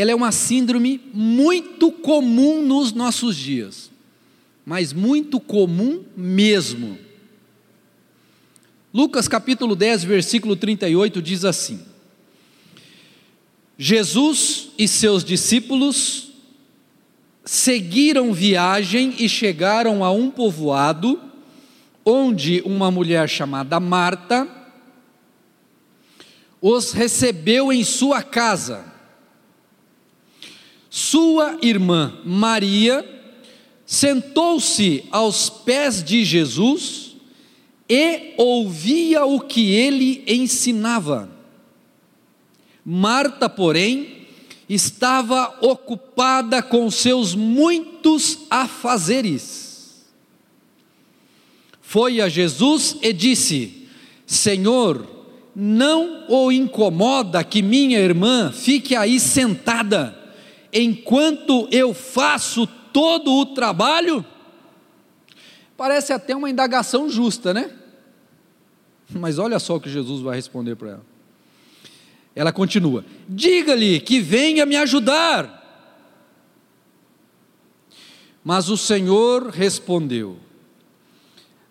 ela 0.00 0.12
é 0.12 0.14
uma 0.14 0.30
síndrome 0.30 1.00
muito 1.12 1.90
comum 1.90 2.62
nos 2.62 2.92
nossos 2.92 3.36
dias, 3.36 3.90
mas 4.68 4.92
muito 4.92 5.40
comum 5.40 6.04
mesmo. 6.14 6.98
Lucas 8.92 9.26
capítulo 9.26 9.74
10, 9.74 10.04
versículo 10.04 10.54
38 10.56 11.22
diz 11.22 11.42
assim: 11.42 11.80
Jesus 13.78 14.68
e 14.78 14.86
seus 14.86 15.24
discípulos 15.24 16.32
seguiram 17.46 18.34
viagem 18.34 19.14
e 19.18 19.26
chegaram 19.26 20.04
a 20.04 20.10
um 20.10 20.30
povoado 20.30 21.18
onde 22.04 22.60
uma 22.62 22.90
mulher 22.90 23.26
chamada 23.26 23.80
Marta 23.80 24.46
os 26.60 26.92
recebeu 26.92 27.72
em 27.72 27.82
sua 27.82 28.22
casa. 28.22 28.84
Sua 30.90 31.56
irmã 31.62 32.20
Maria 32.22 33.17
sentou-se 33.88 35.02
aos 35.10 35.48
pés 35.48 36.04
de 36.04 36.22
Jesus 36.22 37.16
e 37.88 38.34
ouvia 38.36 39.24
o 39.24 39.40
que 39.40 39.72
ele 39.72 40.22
ensinava. 40.26 41.30
Marta, 42.84 43.48
porém, 43.48 44.26
estava 44.68 45.56
ocupada 45.62 46.62
com 46.62 46.90
seus 46.90 47.34
muitos 47.34 48.40
afazeres. 48.50 50.04
Foi 51.80 52.20
a 52.20 52.28
Jesus 52.28 52.98
e 53.00 53.10
disse: 53.10 53.88
Senhor, 54.26 55.08
não 55.56 56.26
o 56.28 56.52
incomoda 56.52 57.42
que 57.42 57.62
minha 57.62 57.98
irmã 57.98 58.52
fique 58.52 58.94
aí 58.94 59.18
sentada, 59.18 60.14
enquanto 60.74 61.66
eu 61.70 61.94
faço 61.94 62.68
todo 62.98 63.32
o 63.32 63.46
trabalho? 63.46 64.26
Parece 65.76 66.12
até 66.12 66.34
uma 66.34 66.50
indagação 66.50 67.08
justa, 67.08 67.54
né? 67.54 67.70
Mas 69.08 69.38
olha 69.38 69.60
só 69.60 69.76
o 69.76 69.80
que 69.80 69.88
Jesus 69.88 70.20
vai 70.20 70.34
responder 70.34 70.74
para 70.74 70.88
ela. 70.88 71.06
Ela 72.34 72.52
continua: 72.52 73.04
Diga-lhe 73.28 74.00
que 74.00 74.18
venha 74.18 74.66
me 74.66 74.74
ajudar. 74.74 75.54
Mas 78.42 78.68
o 78.68 78.76
Senhor 78.76 79.50
respondeu: 79.50 80.38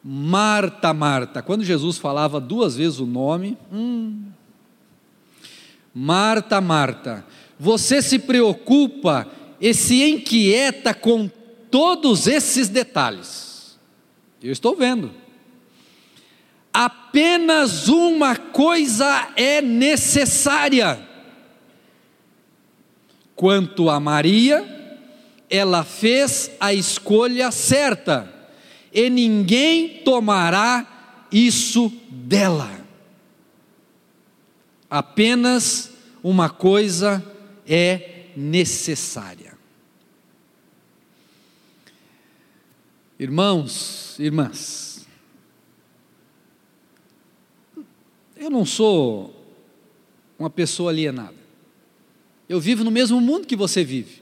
Marta, 0.02 0.94
Marta. 0.94 1.42
Quando 1.42 1.66
Jesus 1.66 1.98
falava 1.98 2.40
duas 2.40 2.78
vezes 2.78 3.00
o 3.00 3.06
nome, 3.06 3.58
hum, 3.70 4.32
Marta, 5.94 6.62
Marta, 6.62 7.26
você 7.60 8.02
se 8.02 8.18
preocupa 8.18 9.28
e 9.60 9.74
se 9.74 10.04
inquieta 10.04 10.94
com 10.94 11.30
todos 11.70 12.28
esses 12.28 12.70
detalhes. 12.70 13.78
Eu 14.42 14.52
estou 14.52 14.76
vendo. 14.76 15.12
Apenas 16.74 17.88
uma 17.88 18.36
coisa 18.36 19.30
é 19.36 19.62
necessária. 19.62 21.00
Quanto 23.36 23.90
a 23.90 24.00
Maria, 24.00 24.78
ela 25.50 25.84
fez 25.84 26.52
a 26.60 26.74
escolha 26.74 27.52
certa 27.52 28.32
e 28.94 29.10
ninguém 29.10 30.04
tomará 30.04 31.26
isso 31.32 31.92
dela. 32.10 32.70
Apenas 34.90 35.92
uma 36.24 36.50
coisa 36.50 37.24
é 37.68 38.32
necessária. 38.36 39.47
Irmãos, 43.20 44.16
irmãs, 44.20 45.08
eu 48.36 48.50
não 48.50 48.64
sou 48.64 49.34
uma 50.38 50.50
pessoa 50.50 50.92
alienada. 50.92 51.36
Eu 52.48 52.60
vivo 52.60 52.84
no 52.84 52.92
mesmo 52.92 53.20
mundo 53.20 53.48
que 53.48 53.56
você 53.56 53.84
vive. 53.84 54.22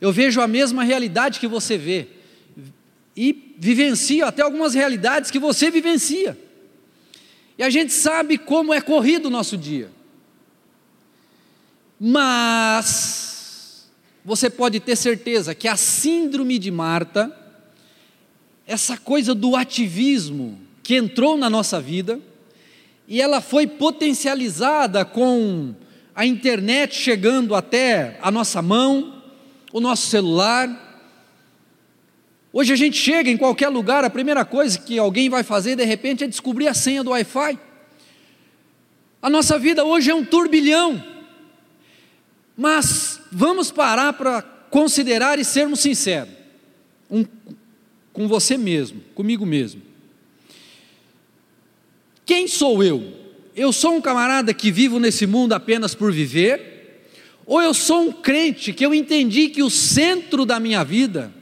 Eu 0.00 0.12
vejo 0.12 0.40
a 0.40 0.46
mesma 0.46 0.84
realidade 0.84 1.40
que 1.40 1.48
você 1.48 1.78
vê 1.78 2.08
e 3.16 3.54
vivencio 3.58 4.26
até 4.26 4.42
algumas 4.42 4.74
realidades 4.74 5.30
que 5.30 5.38
você 5.38 5.70
vivencia. 5.70 6.38
E 7.56 7.62
a 7.62 7.70
gente 7.70 7.92
sabe 7.92 8.36
como 8.36 8.74
é 8.74 8.80
corrido 8.80 9.26
o 9.26 9.30
nosso 9.30 9.56
dia. 9.56 9.90
Mas 11.98 13.90
você 14.24 14.50
pode 14.50 14.80
ter 14.80 14.96
certeza 14.96 15.54
que 15.54 15.68
a 15.68 15.76
síndrome 15.76 16.58
de 16.58 16.70
Marta, 16.70 17.41
essa 18.66 18.96
coisa 18.96 19.34
do 19.34 19.56
ativismo 19.56 20.58
que 20.82 20.96
entrou 20.96 21.36
na 21.36 21.48
nossa 21.48 21.80
vida, 21.80 22.20
e 23.06 23.20
ela 23.20 23.40
foi 23.40 23.66
potencializada 23.66 25.04
com 25.04 25.74
a 26.14 26.24
internet 26.26 26.94
chegando 26.94 27.54
até 27.54 28.18
a 28.22 28.30
nossa 28.30 28.62
mão, 28.62 29.22
o 29.72 29.80
nosso 29.80 30.06
celular, 30.06 30.92
Hoje 32.52 32.70
a 32.70 32.76
gente 32.76 32.98
chega 32.98 33.30
em 33.30 33.36
qualquer 33.36 33.70
lugar, 33.70 34.04
a 34.04 34.10
primeira 34.10 34.44
coisa 34.44 34.78
que 34.78 34.98
alguém 34.98 35.30
vai 35.30 35.42
fazer 35.42 35.74
de 35.74 35.84
repente 35.84 36.22
é 36.22 36.26
descobrir 36.26 36.68
a 36.68 36.74
senha 36.74 37.02
do 37.02 37.10
Wi-Fi. 37.10 37.58
A 39.22 39.30
nossa 39.30 39.58
vida 39.58 39.82
hoje 39.84 40.10
é 40.10 40.14
um 40.14 40.22
turbilhão. 40.22 41.02
Mas 42.54 43.20
vamos 43.32 43.70
parar 43.70 44.12
para 44.12 44.42
considerar 44.68 45.38
e 45.38 45.44
sermos 45.44 45.80
sinceros 45.80 46.42
um, 47.10 47.24
com 48.12 48.28
você 48.28 48.56
mesmo, 48.56 49.00
comigo 49.14 49.46
mesmo. 49.46 49.82
Quem 52.24 52.46
sou 52.46 52.82
eu? 52.82 53.20
Eu 53.54 53.72
sou 53.72 53.96
um 53.96 54.00
camarada 54.00 54.54
que 54.54 54.70
vivo 54.70 54.98
nesse 54.98 55.26
mundo 55.26 55.52
apenas 55.52 55.94
por 55.94 56.12
viver? 56.12 57.06
Ou 57.44 57.60
eu 57.60 57.74
sou 57.74 58.08
um 58.08 58.12
crente 58.12 58.72
que 58.72 58.84
eu 58.84 58.94
entendi 58.94 59.48
que 59.48 59.62
o 59.62 59.70
centro 59.70 60.46
da 60.46 60.60
minha 60.60 60.84
vida 60.84 61.32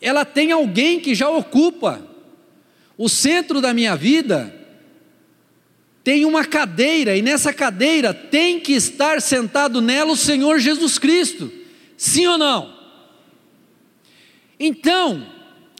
ela 0.00 0.24
tem 0.24 0.52
alguém 0.52 1.00
que 1.00 1.14
já 1.14 1.28
ocupa. 1.28 2.06
O 2.96 3.08
centro 3.08 3.60
da 3.60 3.74
minha 3.74 3.96
vida 3.96 4.54
tem 6.04 6.24
uma 6.24 6.44
cadeira, 6.44 7.16
e 7.16 7.22
nessa 7.22 7.52
cadeira 7.52 8.14
tem 8.14 8.60
que 8.60 8.72
estar 8.72 9.20
sentado 9.20 9.80
nela 9.80 10.12
o 10.12 10.16
Senhor 10.16 10.58
Jesus 10.58 10.98
Cristo. 10.98 11.52
Sim 11.96 12.26
ou 12.28 12.38
não? 12.38 12.77
Então, 14.58 15.26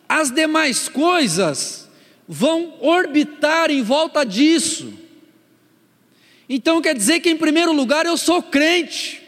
as 0.09 0.31
demais 0.31 0.89
coisas 0.89 1.89
vão 2.27 2.75
orbitar 2.81 3.71
em 3.71 3.83
volta 3.83 4.25
disso. 4.25 4.93
Então 6.49 6.81
quer 6.81 6.95
dizer 6.95 7.21
que 7.21 7.31
em 7.31 7.37
primeiro 7.37 7.73
lugar 7.73 8.07
eu 8.07 8.17
sou 8.17 8.43
crente. 8.43 9.23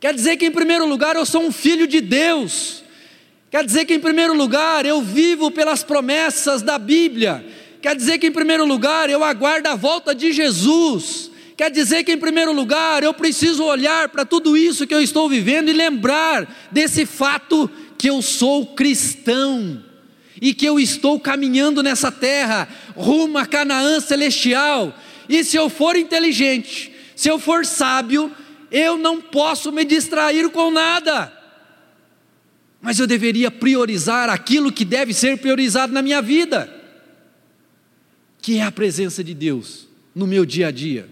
Quer 0.00 0.14
dizer 0.14 0.36
que 0.36 0.46
em 0.46 0.50
primeiro 0.50 0.86
lugar 0.86 1.14
eu 1.14 1.24
sou 1.24 1.42
um 1.42 1.52
filho 1.52 1.86
de 1.86 2.00
Deus. 2.00 2.82
Quer 3.52 3.66
dizer 3.66 3.84
que, 3.84 3.92
em 3.92 4.00
primeiro 4.00 4.32
lugar, 4.32 4.86
eu 4.86 5.02
vivo 5.02 5.50
pelas 5.50 5.84
promessas 5.84 6.62
da 6.62 6.78
Bíblia. 6.78 7.44
Quer 7.82 7.94
dizer 7.94 8.16
que, 8.16 8.26
em 8.26 8.32
primeiro 8.32 8.64
lugar, 8.64 9.10
eu 9.10 9.22
aguardo 9.22 9.68
a 9.68 9.74
volta 9.74 10.14
de 10.14 10.32
Jesus. 10.32 11.30
Quer 11.54 11.70
dizer 11.70 12.02
que, 12.02 12.12
em 12.12 12.16
primeiro 12.16 12.50
lugar, 12.50 13.02
eu 13.02 13.12
preciso 13.12 13.62
olhar 13.62 14.08
para 14.08 14.24
tudo 14.24 14.56
isso 14.56 14.86
que 14.86 14.94
eu 14.94 15.02
estou 15.02 15.28
vivendo 15.28 15.68
e 15.68 15.74
lembrar 15.74 16.48
desse 16.72 17.04
fato 17.04 17.70
que 18.02 18.10
eu 18.10 18.20
sou 18.20 18.66
cristão 18.66 19.80
e 20.40 20.52
que 20.52 20.66
eu 20.66 20.80
estou 20.80 21.20
caminhando 21.20 21.84
nessa 21.84 22.10
terra 22.10 22.68
rumo 22.96 23.38
a 23.38 23.46
Canaã 23.46 24.00
celestial. 24.00 24.92
E 25.28 25.44
se 25.44 25.56
eu 25.56 25.70
for 25.70 25.94
inteligente, 25.94 26.92
se 27.14 27.28
eu 27.28 27.38
for 27.38 27.64
sábio, 27.64 28.34
eu 28.72 28.98
não 28.98 29.20
posso 29.20 29.70
me 29.70 29.84
distrair 29.84 30.50
com 30.50 30.72
nada 30.72 31.32
mas 32.80 32.98
eu 32.98 33.06
deveria 33.06 33.48
priorizar 33.48 34.28
aquilo 34.28 34.72
que 34.72 34.84
deve 34.84 35.14
ser 35.14 35.38
priorizado 35.38 35.92
na 35.92 36.02
minha 36.02 36.20
vida, 36.20 36.68
que 38.40 38.58
é 38.58 38.64
a 38.64 38.72
presença 38.72 39.22
de 39.22 39.32
Deus 39.32 39.86
no 40.12 40.26
meu 40.26 40.44
dia 40.44 40.66
a 40.66 40.70
dia. 40.72 41.08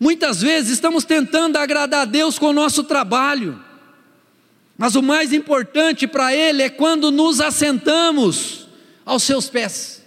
Muitas 0.00 0.40
vezes 0.40 0.70
estamos 0.70 1.04
tentando 1.04 1.58
agradar 1.58 2.00
a 2.00 2.04
Deus 2.06 2.38
com 2.38 2.46
o 2.46 2.52
nosso 2.54 2.84
trabalho, 2.84 3.62
mas 4.78 4.94
o 4.94 5.02
mais 5.02 5.32
importante 5.32 6.06
para 6.06 6.32
Ele 6.32 6.62
é 6.62 6.70
quando 6.70 7.10
nos 7.10 7.40
assentamos 7.40 8.68
aos 9.04 9.24
seus 9.24 9.50
pés. 9.50 10.04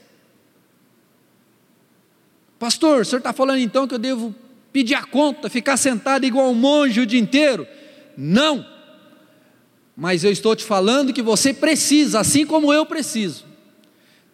Pastor, 2.58 3.01
o 3.01 3.06
senhor 3.06 3.18
está 3.18 3.34
falando 3.34 3.60
então 3.60 3.86
que 3.86 3.94
eu 3.94 4.00
devo 4.00 4.34
pedir 4.72 4.96
a 4.96 5.04
conta, 5.04 5.50
ficar 5.50 5.75
sentado 5.75 6.25
igual 6.25 6.50
um 6.50 6.56
monge 6.56 7.01
o 7.01 7.06
dia 7.06 7.20
inteiro? 7.20 7.68
Não! 8.18 8.66
Mas 9.94 10.24
eu 10.24 10.32
estou 10.32 10.56
te 10.56 10.63
falando 10.63 11.12
que 11.12 11.22
você 11.22 11.54
precisa, 11.54 12.22
assim 12.22 12.46
como 12.46 12.72
eu 12.72 12.86
preciso, 12.86 13.44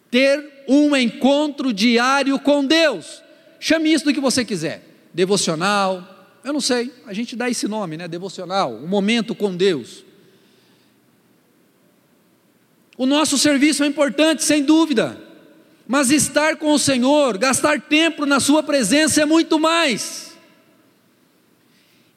ter 0.08 0.64
um 0.68 0.94
encontro 0.94 1.72
diário 1.72 2.38
com 2.38 2.64
Deus. 2.64 3.24
Chame 3.58 3.92
isso 3.92 4.04
do 4.04 4.14
que 4.14 4.20
você 4.20 4.44
quiser. 4.44 4.84
Devocional, 5.12 6.38
eu 6.44 6.52
não 6.52 6.60
sei, 6.60 6.92
a 7.06 7.12
gente 7.12 7.34
dá 7.34 7.50
esse 7.50 7.66
nome, 7.66 7.96
né? 7.96 8.06
Devocional, 8.06 8.72
um 8.72 8.86
momento 8.86 9.34
com 9.34 9.56
Deus. 9.56 10.06
O 12.98 13.06
nosso 13.06 13.38
serviço 13.38 13.84
é 13.84 13.86
importante, 13.86 14.42
sem 14.42 14.64
dúvida, 14.64 15.16
mas 15.86 16.10
estar 16.10 16.56
com 16.56 16.72
o 16.72 16.78
Senhor, 16.80 17.38
gastar 17.38 17.80
tempo 17.80 18.26
na 18.26 18.40
Sua 18.40 18.60
presença 18.60 19.22
é 19.22 19.24
muito 19.24 19.56
mais. 19.56 20.36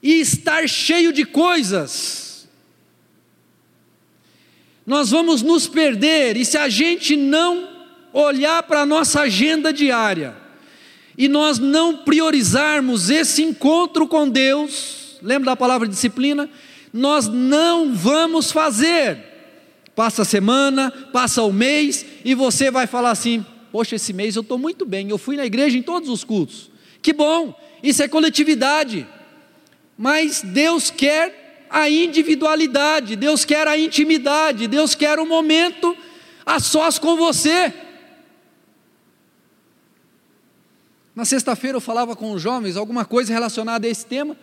E 0.02 0.20
estar 0.20 0.68
cheio 0.68 1.14
de 1.14 1.24
coisas. 1.24 2.50
Nós 4.84 5.12
vamos 5.12 5.44
nos 5.44 5.68
perder, 5.68 6.36
e 6.36 6.44
se 6.44 6.58
a 6.58 6.68
gente 6.68 7.16
não 7.16 7.70
olhar 8.12 8.64
para 8.64 8.82
a 8.82 8.86
nossa 8.86 9.22
agenda 9.22 9.72
diária, 9.72 10.36
e 11.16 11.28
nós 11.28 11.60
não 11.60 11.98
priorizarmos 11.98 13.12
esse 13.12 13.44
encontro 13.44 14.08
com 14.08 14.28
Deus, 14.28 15.20
lembra 15.22 15.52
da 15.52 15.56
palavra 15.56 15.88
disciplina? 15.88 16.50
Nós 16.92 17.28
não 17.28 17.94
vamos 17.94 18.52
fazer. 18.52 19.31
Passa 19.96 20.22
a 20.22 20.26
semana, 20.26 20.92
passa 21.12 21.44
o 21.44 21.52
mês, 21.52 22.06
e 22.24 22.34
você 22.34 22.72
vai 22.72 22.88
falar 22.88 23.12
assim: 23.12 23.46
Poxa, 23.72 23.96
esse 23.96 24.12
mês 24.12 24.36
eu 24.36 24.42
estou 24.42 24.58
muito 24.58 24.86
bem, 24.86 25.10
eu 25.10 25.18
fui 25.18 25.38
na 25.38 25.46
igreja 25.46 25.78
em 25.78 25.82
todos 25.82 26.10
os 26.10 26.24
cultos. 26.24 26.70
Que 27.02 27.14
bom, 27.14 27.58
isso 27.82 28.04
é 28.04 28.08
coletividade. 28.08 29.08
Mas 29.98 30.42
Deus 30.42 30.90
quer 30.90 31.68
a 31.70 31.90
individualidade, 31.90 33.16
Deus 33.16 33.46
quer 33.46 33.68
a 33.68 33.78
intimidade, 33.78 34.68
Deus 34.68 34.94
quer 34.94 35.20
um 35.20 35.26
momento 35.26 35.96
a 36.46 36.60
sós 36.60 37.00
com 37.00 37.16
você. 37.16 37.74
Na 41.16 41.24
sexta-feira 41.24 41.78
eu 41.78 41.82
falava 41.82 42.16
com 42.16 42.32
os 42.32 42.42
jovens 42.42 42.76
alguma 42.76 43.06
coisa 43.06 43.32
relacionada 43.32 43.88
a 43.88 43.90
esse 43.90 44.06
tema, 44.06 44.36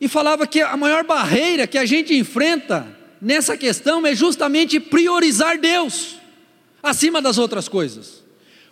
e 0.00 0.08
falava 0.08 0.46
que 0.46 0.60
a 0.60 0.76
maior 0.76 1.04
barreira 1.04 1.66
que 1.66 1.78
a 1.78 1.86
gente 1.86 2.14
enfrenta 2.14 3.03
nessa 3.24 3.56
questão 3.56 4.06
é 4.06 4.14
justamente 4.14 4.78
priorizar 4.78 5.58
Deus 5.58 6.16
acima 6.82 7.22
das 7.22 7.38
outras 7.38 7.66
coisas, 7.66 8.22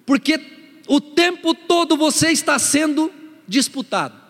porque 0.05 0.39
o 0.87 1.01
tempo 1.01 1.55
todo 1.55 1.97
você 1.97 2.29
está 2.29 2.59
sendo 2.59 3.11
disputado. 3.49 4.21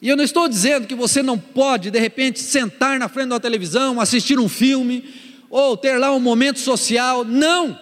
E 0.00 0.08
eu 0.08 0.16
não 0.16 0.22
estou 0.22 0.46
dizendo 0.46 0.86
que 0.86 0.94
você 0.94 1.22
não 1.22 1.38
pode, 1.38 1.90
de 1.90 1.98
repente, 1.98 2.38
sentar 2.40 2.98
na 2.98 3.08
frente 3.08 3.30
da 3.30 3.40
televisão, 3.40 4.00
assistir 4.00 4.38
um 4.38 4.48
filme, 4.48 5.04
ou 5.48 5.76
ter 5.76 5.96
lá 5.96 6.12
um 6.12 6.20
momento 6.20 6.60
social, 6.60 7.24
não. 7.24 7.78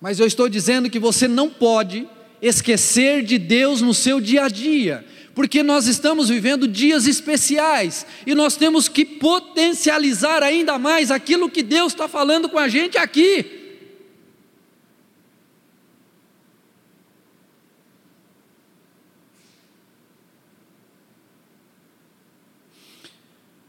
Mas 0.00 0.18
eu 0.18 0.26
estou 0.26 0.48
dizendo 0.48 0.88
que 0.88 0.98
você 0.98 1.28
não 1.28 1.50
pode 1.50 2.08
esquecer 2.40 3.22
de 3.22 3.38
Deus 3.38 3.82
no 3.82 3.92
seu 3.92 4.20
dia 4.20 4.44
a 4.44 4.48
dia, 4.48 5.04
porque 5.40 5.62
nós 5.62 5.86
estamos 5.86 6.28
vivendo 6.28 6.68
dias 6.68 7.06
especiais 7.06 8.04
e 8.26 8.34
nós 8.34 8.58
temos 8.58 8.90
que 8.90 9.06
potencializar 9.06 10.42
ainda 10.42 10.78
mais 10.78 11.10
aquilo 11.10 11.48
que 11.48 11.62
Deus 11.62 11.94
está 11.94 12.06
falando 12.06 12.46
com 12.46 12.58
a 12.58 12.68
gente 12.68 12.98
aqui. 12.98 13.80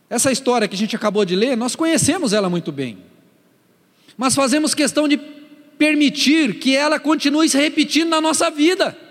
Essa 0.09 0.29
história 0.29 0.67
que 0.67 0.75
a 0.75 0.77
gente 0.77 0.97
acabou 0.97 1.23
de 1.23 1.37
ler, 1.37 1.55
nós 1.55 1.73
conhecemos 1.73 2.33
ela 2.33 2.49
muito 2.49 2.73
bem, 2.73 2.97
mas 4.17 4.35
fazemos 4.35 4.75
questão 4.75 5.07
de 5.07 5.15
permitir 5.77 6.55
que 6.55 6.75
ela 6.75 6.99
continue 6.99 7.47
se 7.47 7.57
repetindo 7.57 8.09
na 8.09 8.19
nossa 8.19 8.51
vida. 8.51 9.10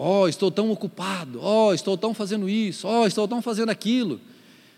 Oh, 0.00 0.28
estou 0.28 0.48
tão 0.48 0.70
ocupado. 0.70 1.40
Oh, 1.42 1.74
estou 1.74 1.98
tão 1.98 2.14
fazendo 2.14 2.48
isso. 2.48 2.86
Oh, 2.86 3.04
estou 3.04 3.26
tão 3.26 3.42
fazendo 3.42 3.70
aquilo. 3.70 4.20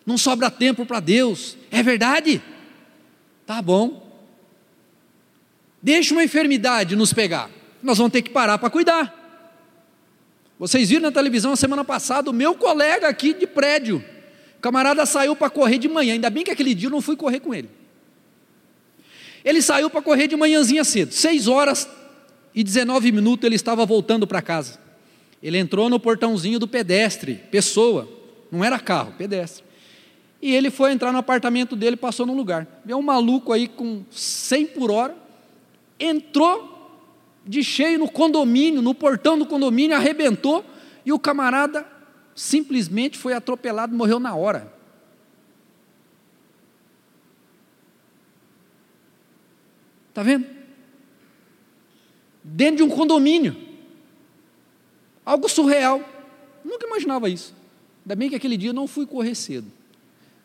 Não 0.06 0.16
sobra 0.16 0.50
tempo 0.50 0.86
para 0.86 0.98
Deus. 0.98 1.58
É 1.70 1.82
verdade? 1.82 2.42
Tá 3.44 3.60
bom. 3.60 4.02
Deixa 5.82 6.14
uma 6.14 6.24
enfermidade 6.24 6.96
nos 6.96 7.12
pegar. 7.12 7.50
Nós 7.82 7.98
vamos 7.98 8.14
ter 8.14 8.22
que 8.22 8.30
parar 8.30 8.56
para 8.56 8.70
cuidar. 8.70 9.14
Vocês 10.58 10.88
viram 10.88 11.02
na 11.02 11.12
televisão 11.12 11.54
semana 11.54 11.84
passada 11.84 12.30
o 12.30 12.32
meu 12.32 12.54
colega 12.54 13.06
aqui 13.06 13.34
de 13.34 13.46
prédio. 13.46 14.02
O 14.56 14.60
camarada 14.62 15.04
saiu 15.04 15.36
para 15.36 15.50
correr 15.50 15.76
de 15.76 15.86
manhã. 15.86 16.14
Ainda 16.14 16.30
bem 16.30 16.44
que 16.44 16.50
aquele 16.50 16.74
dia 16.74 16.86
eu 16.86 16.92
não 16.92 17.02
fui 17.02 17.14
correr 17.14 17.40
com 17.40 17.52
ele. 17.52 17.68
Ele 19.44 19.60
saiu 19.60 19.90
para 19.90 20.00
correr 20.00 20.28
de 20.28 20.36
manhãzinha 20.36 20.82
cedo. 20.82 21.12
Seis 21.12 21.46
horas 21.46 21.86
e 22.54 22.64
19 22.64 23.12
minutos 23.12 23.44
ele 23.44 23.56
estava 23.56 23.84
voltando 23.84 24.26
para 24.26 24.40
casa. 24.40 24.88
Ele 25.42 25.58
entrou 25.58 25.88
no 25.88 25.98
portãozinho 25.98 26.58
do 26.58 26.68
pedestre, 26.68 27.34
pessoa, 27.50 28.08
não 28.50 28.64
era 28.64 28.78
carro, 28.78 29.14
pedestre. 29.16 29.64
E 30.42 30.54
ele 30.54 30.70
foi 30.70 30.92
entrar 30.92 31.12
no 31.12 31.18
apartamento 31.18 31.76
dele, 31.76 31.96
passou 31.96 32.26
num 32.26 32.34
lugar. 32.34 32.66
Viu 32.84 32.98
um 32.98 33.02
maluco 33.02 33.52
aí 33.52 33.68
com 33.68 34.04
100 34.10 34.66
por 34.66 34.90
hora, 34.90 35.16
entrou 35.98 36.78
de 37.46 37.62
cheio 37.62 37.98
no 37.98 38.10
condomínio, 38.10 38.82
no 38.82 38.94
portão 38.94 39.38
do 39.38 39.46
condomínio, 39.46 39.96
arrebentou, 39.96 40.64
e 41.04 41.12
o 41.12 41.18
camarada 41.18 41.86
simplesmente 42.34 43.18
foi 43.18 43.32
atropelado, 43.32 43.94
morreu 43.94 44.18
na 44.18 44.34
hora. 44.34 44.72
Está 50.10 50.22
vendo? 50.22 50.46
Dentro 52.42 52.76
de 52.78 52.82
um 52.82 52.88
condomínio. 52.88 53.69
Algo 55.30 55.48
surreal. 55.48 56.02
Nunca 56.64 56.84
imaginava 56.84 57.30
isso. 57.30 57.54
Ainda 58.04 58.16
bem 58.16 58.28
que 58.28 58.34
aquele 58.34 58.56
dia 58.56 58.70
eu 58.70 58.74
não 58.74 58.88
fui 58.88 59.06
correr 59.06 59.36
cedo. 59.36 59.70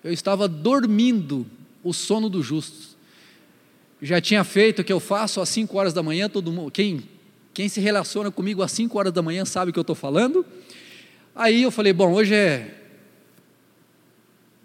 Eu 0.03 0.13
estava 0.13 0.47
dormindo 0.47 1.43
o 1.83 1.91
sono 1.91 2.29
dos 2.29 2.45
justos. 2.45 2.95
Já 3.99 4.21
tinha 4.21 4.43
feito 4.43 4.83
o 4.83 4.85
que 4.85 4.93
eu 4.93 4.99
faço 4.99 5.41
às 5.41 5.49
5 5.49 5.75
horas 5.75 5.91
da 5.91 6.03
manhã, 6.03 6.29
todo 6.29 6.51
mundo, 6.51 6.69
quem, 6.69 7.01
quem 7.51 7.67
se 7.67 7.79
relaciona 7.79 8.29
comigo 8.29 8.61
às 8.61 8.71
5 8.73 8.95
horas 8.95 9.11
da 9.11 9.23
manhã 9.23 9.43
sabe 9.43 9.71
o 9.71 9.73
que 9.73 9.79
eu 9.79 9.81
estou 9.81 9.95
falando. 9.95 10.45
Aí 11.33 11.63
eu 11.63 11.71
falei, 11.71 11.91
bom, 11.91 12.13
hoje 12.13 12.35
é 12.35 12.79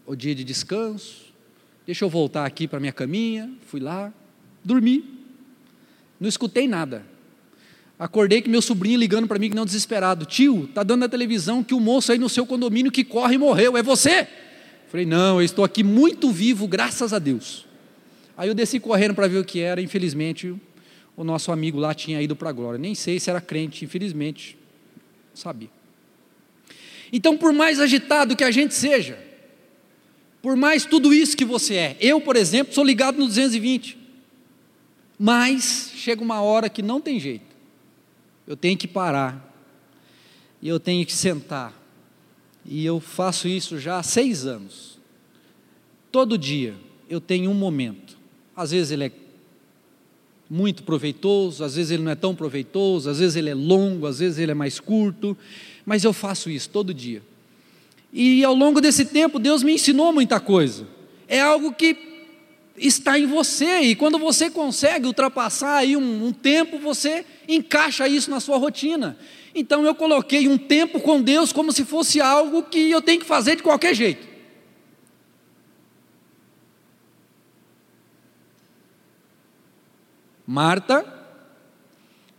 o 0.07 0.15
dia 0.15 0.35
de 0.35 0.45
descanso, 0.45 1.33
deixa 1.87 2.05
eu 2.05 2.11
voltar 2.11 2.45
aqui 2.45 2.69
para 2.69 2.79
minha 2.79 2.93
caminha, 2.93 3.51
fui 3.69 3.81
lá, 3.81 4.13
dormi, 4.63 5.03
não 6.21 6.29
escutei 6.29 6.69
nada. 6.69 7.07
Acordei 8.01 8.41
com 8.41 8.49
meu 8.49 8.63
sobrinho 8.63 8.99
ligando 8.99 9.29
para 9.29 9.39
mim 9.39 9.51
que 9.51 9.55
não 9.55 9.67
desesperado. 9.67 10.25
Tio, 10.25 10.67
tá 10.69 10.83
dando 10.83 11.01
na 11.01 11.09
televisão 11.09 11.63
que 11.63 11.75
o 11.75 11.79
moço 11.79 12.11
aí 12.11 12.17
no 12.17 12.31
seu 12.31 12.47
condomínio 12.47 12.91
que 12.91 13.05
corre 13.05 13.37
morreu. 13.37 13.77
É 13.77 13.83
você? 13.83 14.27
Falei, 14.89 15.05
não, 15.05 15.39
eu 15.39 15.45
estou 15.45 15.63
aqui 15.63 15.85
muito 15.85 16.31
vivo, 16.31 16.67
graças 16.67 17.13
a 17.13 17.19
Deus. 17.19 17.67
Aí 18.39 18.49
eu 18.49 18.55
desci 18.55 18.81
correndo 18.81 19.15
para 19.15 19.29
ver 19.29 19.37
o 19.37 19.45
que 19.45 19.61
era. 19.61 19.83
Infelizmente, 19.83 20.55
o 21.15 21.23
nosso 21.23 21.53
amigo 21.53 21.79
lá 21.79 21.93
tinha 21.93 22.23
ido 22.23 22.35
para 22.35 22.49
a 22.49 22.53
glória. 22.53 22.79
Nem 22.79 22.95
sei 22.95 23.21
se 23.21 23.29
era 23.29 23.39
crente, 23.39 23.85
infelizmente. 23.85 24.57
Sabia. 25.35 25.69
Então, 27.13 27.37
por 27.37 27.53
mais 27.53 27.81
agitado 27.81 28.35
que 28.35 28.45
a 28.45 28.51
gente 28.51 28.73
seja, 28.73 29.19
por 30.41 30.57
mais 30.57 30.87
tudo 30.87 31.13
isso 31.13 31.37
que 31.37 31.45
você 31.45 31.75
é, 31.75 31.97
eu, 32.01 32.19
por 32.19 32.35
exemplo, 32.35 32.73
sou 32.73 32.83
ligado 32.83 33.19
no 33.19 33.27
220. 33.27 33.99
Mas 35.19 35.93
chega 35.97 36.23
uma 36.23 36.41
hora 36.41 36.71
que 36.71 36.81
não 36.81 36.99
tem 36.99 37.21
jeito 37.21 37.50
eu 38.51 38.57
tenho 38.57 38.77
que 38.77 38.89
parar, 38.89 39.49
e 40.61 40.69
eu 40.69 40.81
tenho 40.81 41.07
que 41.07 41.13
sentar, 41.13 41.73
e 42.67 42.85
eu 42.85 42.99
faço 42.99 43.47
isso 43.47 43.79
já 43.79 43.99
há 43.99 44.03
seis 44.03 44.45
anos. 44.45 44.99
Todo 46.11 46.37
dia 46.37 46.75
eu 47.09 47.21
tenho 47.21 47.49
um 47.49 47.55
momento, 47.55 48.19
às 48.57 48.73
vezes 48.73 48.91
ele 48.91 49.05
é 49.05 49.13
muito 50.51 50.83
proveitoso, 50.83 51.63
às 51.63 51.77
vezes 51.77 51.93
ele 51.93 52.03
não 52.03 52.11
é 52.11 52.17
tão 52.17 52.35
proveitoso, 52.35 53.09
às 53.09 53.21
vezes 53.21 53.37
ele 53.37 53.51
é 53.51 53.55
longo, 53.55 54.05
às 54.05 54.19
vezes 54.19 54.37
ele 54.41 54.51
é 54.51 54.55
mais 54.55 54.81
curto, 54.81 55.39
mas 55.87 56.03
eu 56.03 56.13
faço 56.13 56.51
isso 56.51 56.71
todo 56.71 56.93
dia. 56.93 57.23
E 58.13 58.43
ao 58.43 58.53
longo 58.53 58.81
desse 58.81 59.05
tempo, 59.05 59.39
Deus 59.39 59.63
me 59.63 59.75
ensinou 59.75 60.13
muita 60.13 60.41
coisa. 60.41 60.89
É 61.29 61.41
algo 61.41 61.73
que 61.73 61.95
está 62.81 63.19
em 63.19 63.27
você, 63.27 63.81
e 63.81 63.95
quando 63.95 64.19
você 64.19 64.51
consegue 64.51 65.07
ultrapassar 65.07 65.77
aí 65.77 65.97
um, 65.97 66.27
um 66.27 66.33
tempo, 66.33 66.79
você 66.79 67.25
encaixa 67.47 68.09
isso 68.09 68.31
na 68.31 68.41
sua 68.41 68.57
rotina. 68.57 69.19
Então 69.55 69.85
eu 69.85 69.95
coloquei 69.95 70.49
um 70.49 70.57
tempo 70.57 71.01
com 71.01 71.21
Deus 71.21 71.53
como 71.53 71.73
se 71.73 71.85
fosse 71.85 72.21
algo 72.21 72.63
que 72.63 72.91
eu 72.91 73.03
tenho 73.03 73.21
que 73.21 73.27
fazer 73.27 73.57
de 73.57 73.63
qualquer 73.63 73.95
jeito. 73.95 74.29
Marta 80.47 81.05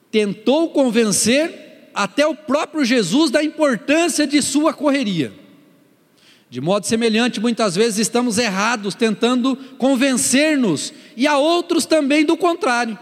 tentou 0.09 0.69
convencer 0.69 1.89
até 1.93 2.25
o 2.25 2.35
próprio 2.35 2.83
Jesus 2.83 3.31
da 3.31 3.43
importância 3.43 4.27
de 4.27 4.41
sua 4.41 4.73
correria. 4.73 5.40
De 6.51 6.59
modo 6.59 6.85
semelhante, 6.85 7.39
muitas 7.39 7.77
vezes 7.77 7.99
estamos 7.99 8.37
errados 8.37 8.93
tentando 8.93 9.55
convencer-nos 9.77 10.93
e 11.15 11.25
a 11.25 11.37
outros 11.37 11.85
também 11.85 12.25
do 12.25 12.35
contrário. 12.35 12.99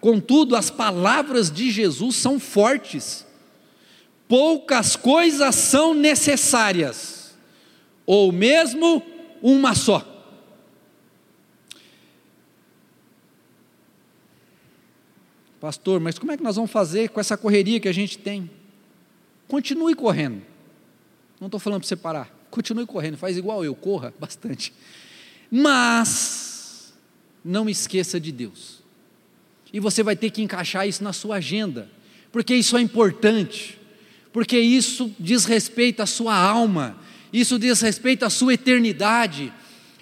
Contudo, 0.00 0.56
as 0.56 0.70
palavras 0.70 1.50
de 1.50 1.70
Jesus 1.70 2.16
são 2.16 2.40
fortes, 2.40 3.26
poucas 4.26 4.96
coisas 4.96 5.54
são 5.54 5.92
necessárias, 5.92 7.36
ou 8.06 8.32
mesmo 8.32 9.02
uma 9.42 9.74
só. 9.74 10.02
Pastor, 15.60 16.00
mas 16.00 16.18
como 16.18 16.32
é 16.32 16.38
que 16.38 16.42
nós 16.42 16.56
vamos 16.56 16.70
fazer 16.70 17.10
com 17.10 17.20
essa 17.20 17.36
correria 17.36 17.80
que 17.80 17.88
a 17.88 17.92
gente 17.92 18.16
tem? 18.16 18.50
Continue 19.46 19.94
correndo. 19.94 20.40
Não 21.38 21.48
estou 21.48 21.60
falando 21.60 21.80
para 21.80 21.88
você 21.88 21.96
parar. 21.96 22.37
Continue 22.50 22.86
correndo, 22.86 23.16
faz 23.16 23.36
igual 23.36 23.64
eu, 23.64 23.74
corra 23.74 24.12
bastante. 24.18 24.72
Mas 25.50 26.94
não 27.44 27.68
esqueça 27.68 28.18
de 28.18 28.32
Deus. 28.32 28.82
E 29.72 29.80
você 29.80 30.02
vai 30.02 30.16
ter 30.16 30.30
que 30.30 30.42
encaixar 30.42 30.88
isso 30.88 31.04
na 31.04 31.12
sua 31.12 31.36
agenda, 31.36 31.90
porque 32.32 32.54
isso 32.54 32.76
é 32.76 32.80
importante, 32.80 33.78
porque 34.32 34.58
isso 34.58 35.14
diz 35.18 35.44
respeito 35.44 36.00
à 36.00 36.06
sua 36.06 36.34
alma, 36.34 36.98
isso 37.32 37.58
diz 37.58 37.80
respeito 37.80 38.24
à 38.24 38.30
sua 38.30 38.54
eternidade, 38.54 39.52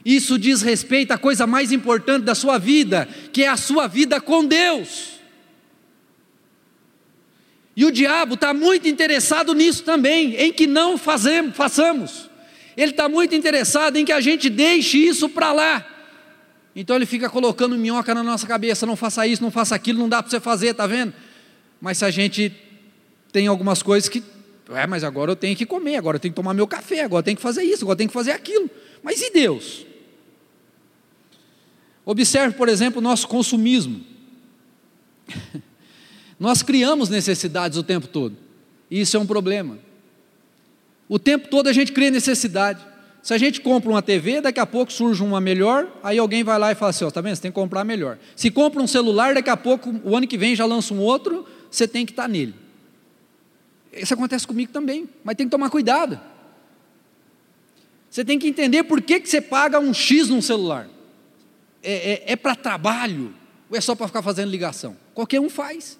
isso 0.04 0.38
diz 0.38 0.62
respeito 0.62 1.10
à 1.10 1.18
coisa 1.18 1.46
mais 1.46 1.72
importante 1.72 2.24
da 2.24 2.34
sua 2.34 2.58
vida, 2.58 3.08
que 3.32 3.42
é 3.42 3.48
a 3.48 3.56
sua 3.56 3.88
vida 3.88 4.20
com 4.20 4.44
Deus. 4.44 5.16
E 7.76 7.84
o 7.84 7.90
diabo 7.90 8.34
está 8.34 8.54
muito 8.54 8.88
interessado 8.88 9.52
nisso 9.52 9.82
também, 9.82 10.34
em 10.36 10.52
que 10.52 10.66
não 10.66 10.96
fazemos, 10.96 11.54
façamos. 11.56 12.25
Ele 12.76 12.90
está 12.90 13.08
muito 13.08 13.34
interessado 13.34 13.96
em 13.96 14.04
que 14.04 14.12
a 14.12 14.20
gente 14.20 14.50
deixe 14.50 14.98
isso 14.98 15.28
para 15.28 15.52
lá. 15.52 15.86
Então 16.74 16.94
ele 16.94 17.06
fica 17.06 17.30
colocando 17.30 17.76
minhoca 17.76 18.14
na 18.14 18.22
nossa 18.22 18.46
cabeça, 18.46 18.84
não 18.84 18.96
faça 18.96 19.26
isso, 19.26 19.42
não 19.42 19.50
faça 19.50 19.74
aquilo, 19.74 19.98
não 19.98 20.08
dá 20.10 20.22
para 20.22 20.30
você 20.30 20.38
fazer, 20.38 20.74
tá 20.74 20.86
vendo? 20.86 21.14
Mas 21.80 21.98
se 21.98 22.04
a 22.04 22.10
gente 22.10 22.52
tem 23.32 23.46
algumas 23.46 23.82
coisas 23.82 24.10
que, 24.10 24.22
é, 24.70 24.86
mas 24.86 25.02
agora 25.02 25.30
eu 25.30 25.36
tenho 25.36 25.56
que 25.56 25.64
comer, 25.64 25.96
agora 25.96 26.16
eu 26.16 26.20
tenho 26.20 26.32
que 26.32 26.36
tomar 26.36 26.52
meu 26.52 26.66
café, 26.66 27.02
agora 27.02 27.20
eu 27.20 27.24
tenho 27.24 27.36
que 27.36 27.42
fazer 27.42 27.62
isso, 27.62 27.84
agora 27.84 27.94
eu 27.94 27.98
tenho 27.98 28.10
que 28.10 28.14
fazer 28.14 28.32
aquilo. 28.32 28.68
Mas 29.02 29.22
e 29.22 29.30
Deus? 29.30 29.86
Observe, 32.04 32.54
por 32.54 32.68
exemplo, 32.68 32.98
o 32.98 33.02
nosso 33.02 33.26
consumismo. 33.26 34.04
Nós 36.38 36.62
criamos 36.62 37.08
necessidades 37.08 37.78
o 37.78 37.82
tempo 37.82 38.06
todo, 38.06 38.36
e 38.90 39.00
isso 39.00 39.16
é 39.16 39.20
um 39.20 39.26
problema. 39.26 39.78
O 41.08 41.18
tempo 41.18 41.48
todo 41.48 41.68
a 41.68 41.72
gente 41.72 41.92
cria 41.92 42.10
necessidade. 42.10 42.84
Se 43.22 43.34
a 43.34 43.38
gente 43.38 43.60
compra 43.60 43.90
uma 43.90 44.02
TV, 44.02 44.40
daqui 44.40 44.60
a 44.60 44.66
pouco 44.66 44.92
surge 44.92 45.22
uma 45.22 45.40
melhor, 45.40 45.88
aí 46.02 46.16
alguém 46.16 46.44
vai 46.44 46.58
lá 46.58 46.70
e 46.70 46.74
fala 46.74 46.90
assim: 46.90 47.04
ó, 47.04 47.10
tá 47.10 47.20
vendo? 47.20 47.34
Você 47.34 47.42
tem 47.42 47.50
que 47.50 47.54
comprar 47.56 47.84
melhor. 47.84 48.18
Se 48.36 48.50
compra 48.50 48.80
um 48.80 48.86
celular, 48.86 49.34
daqui 49.34 49.50
a 49.50 49.56
pouco, 49.56 49.92
o 50.04 50.16
ano 50.16 50.26
que 50.26 50.38
vem 50.38 50.54
já 50.54 50.64
lança 50.64 50.94
um 50.94 51.00
outro, 51.00 51.44
você 51.70 51.88
tem 51.88 52.06
que 52.06 52.12
estar 52.12 52.28
nele. 52.28 52.54
Isso 53.92 54.14
acontece 54.14 54.46
comigo 54.46 54.70
também, 54.70 55.08
mas 55.24 55.34
tem 55.36 55.46
que 55.46 55.50
tomar 55.50 55.70
cuidado. 55.70 56.20
Você 58.08 58.24
tem 58.24 58.38
que 58.38 58.46
entender 58.46 58.84
por 58.84 59.02
que, 59.02 59.20
que 59.20 59.28
você 59.28 59.40
paga 59.40 59.78
um 59.78 59.92
X 59.92 60.28
num 60.28 60.40
celular. 60.40 60.88
É, 61.82 62.12
é, 62.12 62.22
é 62.32 62.36
para 62.36 62.54
trabalho 62.54 63.34
ou 63.68 63.76
é 63.76 63.80
só 63.80 63.94
para 63.94 64.06
ficar 64.06 64.22
fazendo 64.22 64.50
ligação? 64.50 64.96
Qualquer 65.14 65.40
um 65.40 65.50
faz. 65.50 65.98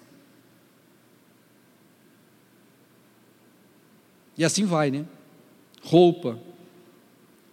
E 4.37 4.45
assim 4.45 4.65
vai, 4.65 4.91
né? 4.91 5.05
Roupa. 5.81 6.39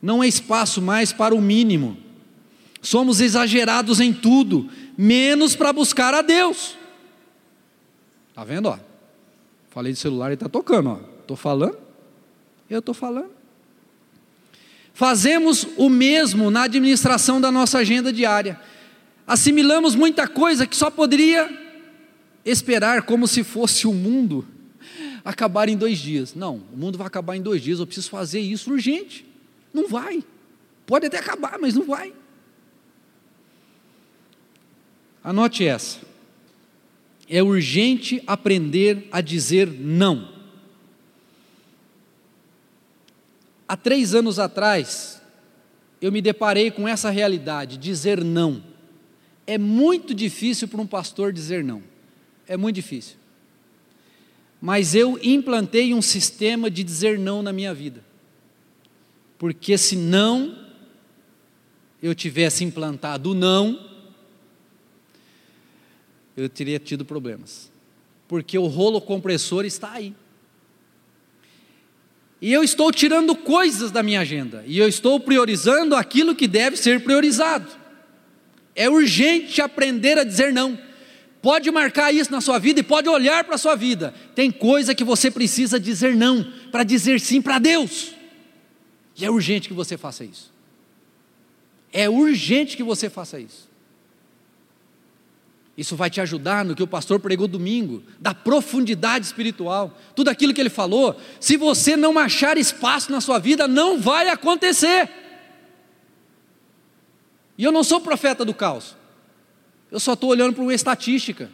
Não 0.03 0.23
é 0.23 0.29
espaço 0.29 0.83
mais 0.83 1.13
para 1.13 1.35
o 1.35 1.41
mínimo. 1.41 1.97
Somos 2.83 3.21
exagerados 3.21 4.01
em 4.01 4.13
tudo, 4.13 4.69
menos 4.99 5.57
para 5.57 5.73
buscar 5.73 6.13
a 6.13 6.21
Deus. 6.21 6.77
Tá 8.35 8.45
vendo, 8.45 8.67
ó? 8.69 8.79
Falei 9.71 9.93
de 9.93 9.99
celular 9.99 10.31
e 10.31 10.35
está 10.35 10.49
tocando, 10.49 10.91
ó. 10.91 10.97
Tô 11.27 11.35
falando? 11.35 11.79
Eu 12.69 12.83
tô 12.83 12.93
falando. 12.93 13.31
Fazemos 14.93 15.67
o 15.77 15.89
mesmo 15.89 16.51
na 16.51 16.65
administração 16.65 17.41
da 17.41 17.51
nossa 17.51 17.79
agenda 17.79 18.13
diária. 18.13 18.61
Assimilamos 19.27 19.95
muita 19.95 20.29
coisa 20.29 20.67
que 20.67 20.77
só 20.77 20.91
poderia 20.91 21.51
esperar 22.45 23.03
como 23.03 23.27
se 23.27 23.43
fosse 23.43 23.87
o 23.87 23.93
mundo 23.93 24.47
acabar 25.25 25.69
em 25.69 25.77
dois 25.77 25.99
dias. 25.99 26.35
Não, 26.35 26.63
o 26.73 26.77
mundo 26.77 26.99
vai 26.99 27.07
acabar 27.07 27.35
em 27.37 27.41
dois 27.43 27.63
dias, 27.63 27.81
eu 27.81 27.87
preciso 27.87 28.11
fazer 28.11 28.41
isso 28.41 28.71
urgente. 28.71 29.25
Não 29.73 29.89
vai. 29.89 30.23
Pode 30.87 31.07
até 31.07 31.19
acabar, 31.19 31.59
mas 31.59 31.75
não 31.75 31.85
vai. 31.85 32.13
Anote 35.23 35.65
essa. 35.65 36.01
É 37.27 37.43
urgente 37.43 38.23
aprender 38.27 39.09
a 39.11 39.23
dizer 39.23 39.67
não. 39.67 40.35
Há 43.67 43.79
três 43.79 44.15
anos 44.15 44.39
atrás, 44.39 45.23
eu 46.03 46.13
me 46.13 46.21
deparei 46.21 46.71
com 46.71 46.87
essa 46.87 47.09
realidade: 47.09 47.79
dizer 47.79 48.23
não. 48.23 48.63
É 49.47 49.57
muito 49.57 50.15
difícil 50.15 50.69
para 50.69 50.81
um 50.83 50.87
pastor 50.87 51.33
dizer 51.33 51.65
não. 51.65 51.83
É 52.47 52.59
muito 52.59 52.77
difícil 52.77 53.24
mas 54.65 54.95
eu 54.95 55.19
implantei 55.23 55.93
um 55.93 56.01
sistema 56.01 56.71
de 56.71 56.83
dizer 56.83 57.19
não 57.19 57.43
na 57.43 57.53
minha 57.53 57.75
vida. 57.75 58.03
Porque 59.37 59.77
se 59.77 59.95
não 59.95 60.59
eu 62.03 62.15
tivesse 62.15 62.65
implantado 62.65 63.33
o 63.33 63.35
não, 63.35 63.79
eu 66.35 66.49
teria 66.49 66.79
tido 66.79 67.05
problemas. 67.05 67.71
Porque 68.27 68.57
o 68.57 68.67
rolo 68.67 69.03
compressor 69.03 69.67
está 69.67 69.93
aí. 69.93 70.15
E 72.41 72.51
eu 72.51 72.65
estou 72.65 72.91
tirando 72.91 73.37
coisas 73.37 73.91
da 73.91 74.03
minha 74.03 74.21
agenda, 74.23 74.65
e 74.67 74.79
eu 74.79 74.89
estou 74.89 75.21
priorizando 75.21 75.95
aquilo 75.95 76.35
que 76.35 76.49
deve 76.49 76.79
ser 76.79 77.05
priorizado. 77.05 77.71
É 78.75 78.89
urgente 78.89 79.61
aprender 79.61 80.17
a 80.17 80.25
dizer 80.25 80.55
não. 80.55 80.79
Pode 81.45 81.71
marcar 81.71 82.11
isso 82.11 82.33
na 82.33 82.41
sua 82.41 82.59
vida 82.59 82.81
e 82.81 82.83
pode 82.83 83.07
olhar 83.07 83.45
para 83.45 83.57
a 83.57 83.59
sua 83.59 83.75
vida. 83.75 84.15
Tem 84.35 84.51
coisa 84.51 84.95
que 84.95 85.05
você 85.05 85.31
precisa 85.31 85.79
dizer 85.79 86.17
não, 86.17 86.43
para 86.73 86.83
dizer 86.83 87.21
sim 87.21 87.43
para 87.43 87.59
Deus. 87.59 88.15
E 89.15 89.27
é 89.27 89.31
urgente 89.31 89.69
que 89.69 89.75
você 89.75 89.99
faça 89.99 90.25
isso. 90.25 90.51
É 91.93 92.09
urgente 92.09 92.79
que 92.79 92.83
você 92.83 93.11
faça 93.11 93.39
isso. 93.39 93.69
Isso 95.77 95.95
vai 95.95 96.09
te 96.09 96.19
ajudar 96.19 96.65
no 96.65 96.75
que 96.75 96.83
o 96.83 96.87
pastor 96.87 97.21
pregou 97.21 97.47
domingo, 97.47 98.03
da 98.19 98.33
profundidade 98.33 99.27
espiritual. 99.27 100.01
Tudo 100.17 100.31
aquilo 100.31 100.55
que 100.55 100.63
ele 100.63 100.71
falou, 100.71 101.21
se 101.39 101.59
você 101.59 101.95
não 101.95 102.19
achar 102.19 102.57
espaço 102.57 103.13
na 103.13 103.21
sua 103.21 103.39
vida, 103.39 103.69
não 103.69 104.01
vai 104.01 104.31
acontecer. 104.31 105.11
E 107.59 107.65
eu 107.65 107.71
não 107.71 107.85
sou 107.85 108.01
profeta 108.01 108.47
do 108.47 108.55
caos. 108.55 108.97
Eu 109.95 110.01
só 110.01 110.15
estou 110.15 110.31
olhando 110.31 110.53
para 110.53 110.63
uma 110.65 110.75
estatística. 110.75 111.49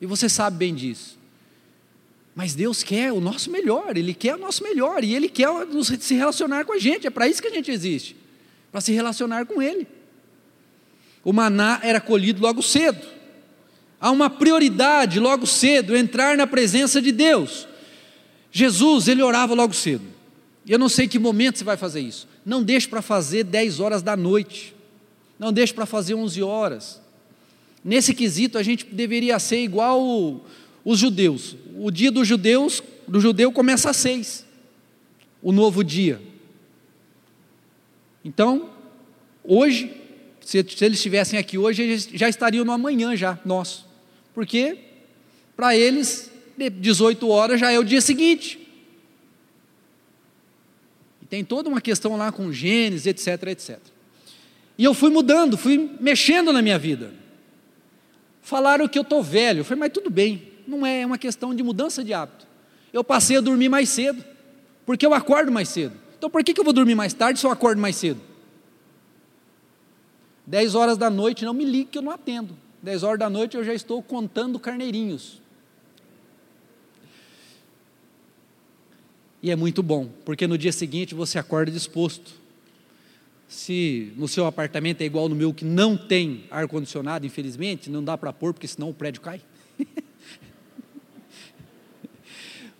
E 0.00 0.06
você 0.06 0.26
sabe 0.26 0.56
bem 0.56 0.74
disso. 0.74 1.18
Mas 2.34 2.54
Deus 2.54 2.82
quer 2.82 3.12
o 3.12 3.20
nosso 3.20 3.50
melhor, 3.50 3.94
Ele 3.94 4.14
quer 4.14 4.36
o 4.36 4.38
nosso 4.38 4.62
melhor, 4.62 5.04
e 5.04 5.14
Ele 5.14 5.28
quer 5.28 5.46
se 6.00 6.14
relacionar 6.14 6.64
com 6.64 6.72
a 6.72 6.78
gente, 6.78 7.06
é 7.06 7.10
para 7.10 7.28
isso 7.28 7.42
que 7.42 7.48
a 7.48 7.50
gente 7.50 7.70
existe 7.70 8.16
para 8.72 8.80
se 8.80 8.90
relacionar 8.90 9.44
com 9.44 9.60
Ele. 9.60 9.86
O 11.22 11.30
maná 11.30 11.78
era 11.82 12.00
colhido 12.00 12.40
logo 12.40 12.62
cedo, 12.62 13.06
há 14.00 14.10
uma 14.10 14.30
prioridade 14.30 15.20
logo 15.20 15.46
cedo, 15.46 15.94
entrar 15.94 16.38
na 16.38 16.46
presença 16.46 17.02
de 17.02 17.12
Deus. 17.12 17.68
Jesus, 18.50 19.08
ele 19.08 19.22
orava 19.22 19.52
logo 19.52 19.74
cedo, 19.74 20.04
eu 20.66 20.78
não 20.78 20.88
sei 20.88 21.06
que 21.06 21.18
momento 21.18 21.58
você 21.58 21.64
vai 21.64 21.76
fazer 21.76 22.00
isso, 22.00 22.26
não 22.46 22.62
deixe 22.62 22.88
para 22.88 23.02
fazer 23.02 23.44
10 23.44 23.78
horas 23.80 24.02
da 24.02 24.16
noite, 24.16 24.74
não 25.38 25.52
deixe 25.52 25.74
para 25.74 25.84
fazer 25.84 26.14
11 26.14 26.42
horas, 26.42 27.04
Nesse 27.86 28.12
quesito, 28.12 28.58
a 28.58 28.64
gente 28.64 28.84
deveria 28.84 29.38
ser 29.38 29.62
igual 29.62 30.44
os 30.84 30.98
judeus. 30.98 31.54
O 31.78 31.88
dia 31.88 32.10
dos 32.10 32.26
judeus, 32.26 32.82
do 33.06 33.20
judeu 33.20 33.52
começa 33.52 33.88
às 33.90 33.96
seis, 33.96 34.44
o 35.40 35.52
novo 35.52 35.84
dia. 35.84 36.20
Então, 38.24 38.70
hoje, 39.44 39.94
se, 40.40 40.66
se 40.68 40.84
eles 40.84 40.98
estivessem 40.98 41.38
aqui 41.38 41.56
hoje, 41.56 41.80
eles 41.80 42.08
já 42.12 42.28
estariam 42.28 42.64
no 42.64 42.72
amanhã 42.72 43.14
já, 43.14 43.38
nosso. 43.44 43.86
Porque, 44.34 44.78
para 45.56 45.76
eles, 45.76 46.28
18 46.58 47.28
horas 47.28 47.60
já 47.60 47.70
é 47.70 47.78
o 47.78 47.84
dia 47.84 48.00
seguinte. 48.00 48.58
E 51.22 51.26
tem 51.26 51.44
toda 51.44 51.68
uma 51.68 51.80
questão 51.80 52.16
lá 52.16 52.32
com 52.32 52.50
genes, 52.50 53.06
etc, 53.06 53.44
etc. 53.44 53.78
E 54.76 54.82
eu 54.82 54.92
fui 54.92 55.08
mudando, 55.08 55.56
fui 55.56 55.88
mexendo 56.00 56.52
na 56.52 56.60
minha 56.60 56.80
vida. 56.80 57.25
Falaram 58.46 58.86
que 58.86 58.96
eu 58.96 59.02
estou 59.02 59.24
velho. 59.24 59.58
Eu 59.58 59.64
falei, 59.64 59.80
mas 59.80 59.92
tudo 59.92 60.08
bem, 60.08 60.52
não 60.68 60.86
é, 60.86 61.00
é 61.00 61.06
uma 61.06 61.18
questão 61.18 61.52
de 61.52 61.64
mudança 61.64 62.04
de 62.04 62.14
hábito. 62.14 62.46
Eu 62.92 63.02
passei 63.02 63.36
a 63.36 63.40
dormir 63.40 63.68
mais 63.68 63.88
cedo, 63.88 64.24
porque 64.86 65.04
eu 65.04 65.12
acordo 65.12 65.50
mais 65.50 65.68
cedo. 65.68 65.96
Então 66.16 66.30
por 66.30 66.44
que, 66.44 66.54
que 66.54 66.60
eu 66.60 66.64
vou 66.64 66.72
dormir 66.72 66.94
mais 66.94 67.12
tarde 67.12 67.40
se 67.40 67.44
eu 67.44 67.50
acordo 67.50 67.80
mais 67.80 67.96
cedo? 67.96 68.20
10 70.46 70.76
horas 70.76 70.96
da 70.96 71.10
noite, 71.10 71.44
não 71.44 71.52
me 71.52 71.64
ligue 71.64 71.86
que 71.86 71.98
eu 71.98 72.02
não 72.02 72.12
atendo. 72.12 72.56
10 72.82 73.02
horas 73.02 73.18
da 73.18 73.28
noite 73.28 73.56
eu 73.56 73.64
já 73.64 73.74
estou 73.74 74.00
contando 74.00 74.60
carneirinhos. 74.60 75.42
E 79.42 79.50
é 79.50 79.56
muito 79.56 79.82
bom, 79.82 80.08
porque 80.24 80.46
no 80.46 80.56
dia 80.56 80.70
seguinte 80.70 81.16
você 81.16 81.36
acorda 81.36 81.72
disposto. 81.72 82.32
Se 83.48 84.12
no 84.16 84.26
seu 84.26 84.46
apartamento 84.46 85.02
é 85.02 85.04
igual 85.04 85.28
no 85.28 85.34
meu, 85.34 85.54
que 85.54 85.64
não 85.64 85.96
tem 85.96 86.44
ar-condicionado, 86.50 87.24
infelizmente, 87.24 87.88
não 87.88 88.02
dá 88.02 88.18
para 88.18 88.32
pôr, 88.32 88.52
porque 88.52 88.66
senão 88.66 88.90
o 88.90 88.94
prédio 88.94 89.20
cai. 89.20 89.40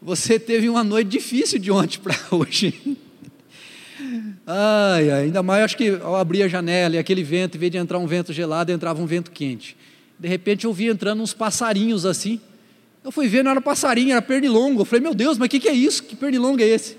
você 0.03 0.41
teve 0.41 0.69
uma 0.69 0.83
noite 0.83 1.09
difícil 1.09 1.59
de 1.59 1.71
ontem 1.71 1.99
para 1.99 2.17
hoje. 2.35 2.99
Ai, 4.47 5.11
ainda 5.11 5.43
mais 5.43 5.65
acho 5.65 5.77
que 5.77 5.89
ao 6.03 6.17
abrir 6.17 6.43
a 6.43 6.49
janela 6.49 6.97
e 6.97 6.99
aquele 6.99 7.23
vento, 7.23 7.57
em 7.57 7.61
vez 7.61 7.73
de 7.73 7.79
entrar 7.79 7.99
um 7.99 8.07
vento 8.07 8.33
gelado, 8.33 8.73
entrava 8.73 9.01
um 9.01 9.07
vento 9.07 9.31
quente. 9.31 9.77
De 10.19 10.29
repente 10.29 10.65
eu 10.65 10.73
vi 10.73 10.89
entrando 10.89 11.23
uns 11.23 11.33
passarinhos 11.33 12.05
assim. 12.05 12.41
Eu 13.05 13.13
fui 13.13 13.29
ver, 13.29 13.45
não 13.45 13.53
era 13.53 13.61
passarinho, 13.61 14.13
era 14.13 14.23
pernilongo. 14.23 14.81
Eu 14.81 14.85
falei, 14.85 15.03
meu 15.03 15.15
Deus, 15.15 15.39
mas 15.39 15.47
o 15.47 15.49
que, 15.49 15.61
que 15.61 15.69
é 15.69 15.73
isso? 15.73 16.03
Que 16.03 16.17
pernilongo 16.17 16.61
é 16.61 16.67
esse? 16.67 16.97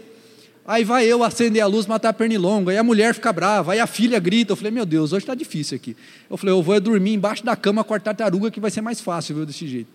Aí 0.68 0.84
vai 0.84 1.06
eu 1.06 1.24
acender 1.24 1.64
a 1.64 1.66
luz, 1.66 1.86
matar 1.86 2.10
a 2.10 2.14
pernilongo. 2.14 2.70
Aí 2.70 2.78
a 2.78 2.84
mulher 2.84 3.14
fica 3.16 3.32
brava, 3.32 3.72
aí 3.72 3.80
a 3.80 3.88
filha 3.88 4.20
grita. 4.20 4.52
Eu 4.52 4.58
falei, 4.58 4.72
meu 4.72 4.86
Deus, 4.86 5.14
hoje 5.14 5.24
está 5.24 5.34
difícil 5.34 5.78
aqui. 5.78 5.96
Eu 6.30 6.36
falei, 6.36 6.54
eu 6.54 6.62
vou 6.62 6.78
dormir 6.82 7.14
embaixo 7.14 7.46
da 7.46 7.56
cama 7.56 7.86
com 7.86 7.94
a 7.94 8.00
tartaruga, 8.00 8.52
que 8.52 8.60
vai 8.60 8.70
ser 8.70 8.82
mais 8.82 9.00
fácil, 9.00 9.34
viu, 9.34 9.46
desse 9.46 9.66
jeito. 9.66 9.90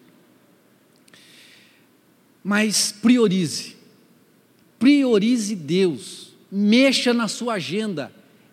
Mas 2.42 2.90
priorize. 2.90 3.76
Priorize 4.78 5.54
Deus 5.54 6.32
mexa 6.50 7.14
na 7.14 7.28
sua 7.28 7.54
agenda, 7.54 8.12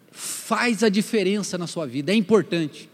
faz 0.09 0.83
a 0.83 0.89
diferença 0.89 1.57
na 1.57 1.67
sua 1.67 1.85
vida, 1.85 2.13
é 2.13 2.15
importante. 2.15 2.89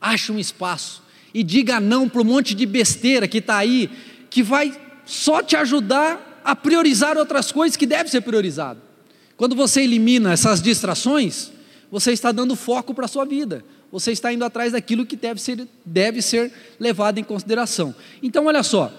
Ache 0.00 0.30
um 0.30 0.38
espaço 0.38 1.02
e 1.34 1.42
diga 1.42 1.80
não 1.80 2.08
para 2.08 2.20
um 2.20 2.24
monte 2.24 2.54
de 2.54 2.64
besteira 2.64 3.26
que 3.26 3.38
está 3.38 3.56
aí, 3.56 3.90
que 4.30 4.44
vai 4.44 4.72
só 5.04 5.42
te 5.42 5.56
ajudar 5.56 6.25
a 6.46 6.54
priorizar 6.54 7.18
outras 7.18 7.50
coisas 7.50 7.76
que 7.76 7.84
devem 7.84 8.06
ser 8.06 8.20
priorizadas. 8.20 8.80
Quando 9.36 9.56
você 9.56 9.82
elimina 9.82 10.32
essas 10.32 10.62
distrações, 10.62 11.50
você 11.90 12.12
está 12.12 12.30
dando 12.30 12.54
foco 12.54 12.94
para 12.94 13.06
a 13.06 13.08
sua 13.08 13.24
vida, 13.24 13.64
você 13.90 14.12
está 14.12 14.32
indo 14.32 14.44
atrás 14.44 14.72
daquilo 14.72 15.04
que 15.04 15.16
deve 15.16 15.40
ser, 15.40 15.66
deve 15.84 16.22
ser 16.22 16.52
levado 16.78 17.18
em 17.18 17.24
consideração. 17.24 17.92
Então, 18.22 18.46
olha 18.46 18.62
só, 18.62 18.92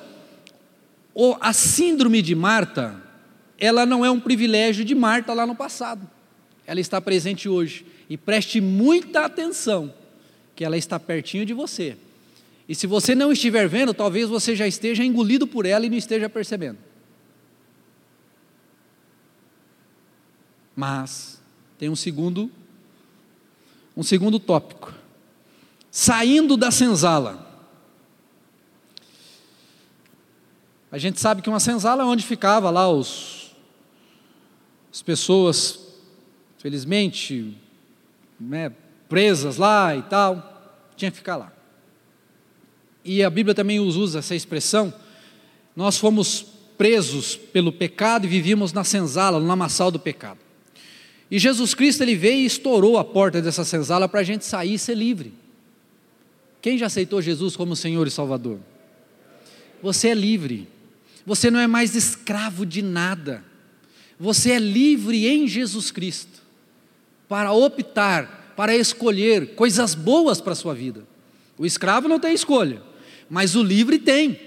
a 1.40 1.54
síndrome 1.54 2.22
de 2.22 2.36
Marta, 2.36 3.02
ela 3.58 3.86
não 3.86 4.04
é 4.04 4.12
um 4.12 4.20
privilégio 4.20 4.84
de 4.84 4.94
Marta 4.94 5.34
lá 5.34 5.48
no 5.48 5.56
passado. 5.56 6.08
Ela 6.66 6.82
está 6.82 7.00
presente 7.00 7.48
hoje. 7.48 7.86
E 8.10 8.18
preste 8.18 8.60
muita 8.60 9.22
atenção, 9.26 9.94
que 10.54 10.66
ela 10.66 10.78
está 10.78 11.00
pertinho 11.00 11.46
de 11.46 11.54
você. 11.54 11.96
E 12.68 12.76
se 12.76 12.86
você 12.86 13.16
não 13.16 13.32
estiver 13.32 13.70
vendo, 13.70 13.94
talvez 13.94 14.28
você 14.28 14.54
já 14.54 14.68
esteja 14.68 15.04
engolido 15.04 15.48
por 15.48 15.66
ela 15.66 15.86
e 15.86 15.90
não 15.90 15.98
esteja 15.98 16.30
percebendo. 16.30 16.87
Mas 20.78 21.42
tem 21.80 21.90
um 21.90 21.96
segundo 21.96 22.52
um 23.96 24.04
segundo 24.04 24.40
tópico. 24.40 24.94
Saindo 25.90 26.56
da 26.56 26.70
senzala. 26.70 27.46
A 30.92 31.00
gente 31.00 31.20
sabe 31.20 31.42
que 31.42 31.50
uma 31.50 31.60
senzala 31.60 32.04
é 32.04 32.06
onde 32.06 32.24
ficava 32.24 32.70
lá 32.70 32.88
os 32.88 33.38
as 34.92 35.02
pessoas, 35.02 35.80
felizmente, 36.58 37.56
né, 38.40 38.72
presas 39.08 39.58
lá 39.58 39.96
e 39.96 40.02
tal, 40.04 40.80
tinha 40.96 41.12
que 41.12 41.18
ficar 41.18 41.36
lá. 41.36 41.52
E 43.04 43.24
a 43.24 43.30
Bíblia 43.30 43.54
também 43.54 43.80
usa 43.80 44.20
essa 44.20 44.34
expressão. 44.34 44.94
Nós 45.76 45.98
fomos 45.98 46.46
presos 46.78 47.36
pelo 47.36 47.72
pecado 47.72 48.26
e 48.26 48.30
vivíamos 48.30 48.74
na 48.74 48.84
senzala, 48.84 49.40
no 49.40 49.46
lamaçal 49.46 49.92
do 49.92 50.00
pecado. 50.00 50.47
E 51.30 51.38
Jesus 51.38 51.74
Cristo 51.74 52.02
ele 52.02 52.16
veio 52.16 52.40
e 52.40 52.46
estourou 52.46 52.98
a 52.98 53.04
porta 53.04 53.42
dessa 53.42 53.66
senzala 53.66 54.08
para 54.08 54.22
a 54.22 54.24
gente 54.24 54.46
sair 54.46 54.76
e 54.76 54.80
ser 54.80 54.96
livre. 54.96 55.34
Quem 56.62 56.78
já 56.78 56.86
aceitou 56.86 57.22
Jesus 57.22 57.56
como 57.56 57.76
Senhor 57.76 58.08
e 58.08 58.12
Salvador? 58.12 58.60
Você 59.82 60.10
é 60.10 60.14
livre. 60.14 60.68
Você 61.26 61.52
não 61.52 61.60
é 61.60 61.68
mais 61.68 61.96
escravo 61.96 62.66
de 62.66 62.82
nada. 62.82 63.44
Você 64.20 64.52
é 64.52 64.60
livre 64.60 65.28
em 65.28 65.48
Jesus 65.48 65.92
Cristo 65.92 66.42
para 67.28 67.52
optar, 67.52 68.54
para 68.56 68.76
escolher 68.76 69.54
coisas 69.56 69.94
boas 69.94 70.40
para 70.40 70.54
a 70.54 70.56
sua 70.56 70.74
vida. 70.74 71.06
O 71.58 71.66
escravo 71.66 72.08
não 72.08 72.20
tem 72.20 72.34
escolha, 72.34 72.82
mas 73.30 73.56
o 73.56 73.62
livre 73.62 74.00
tem. 74.00 74.40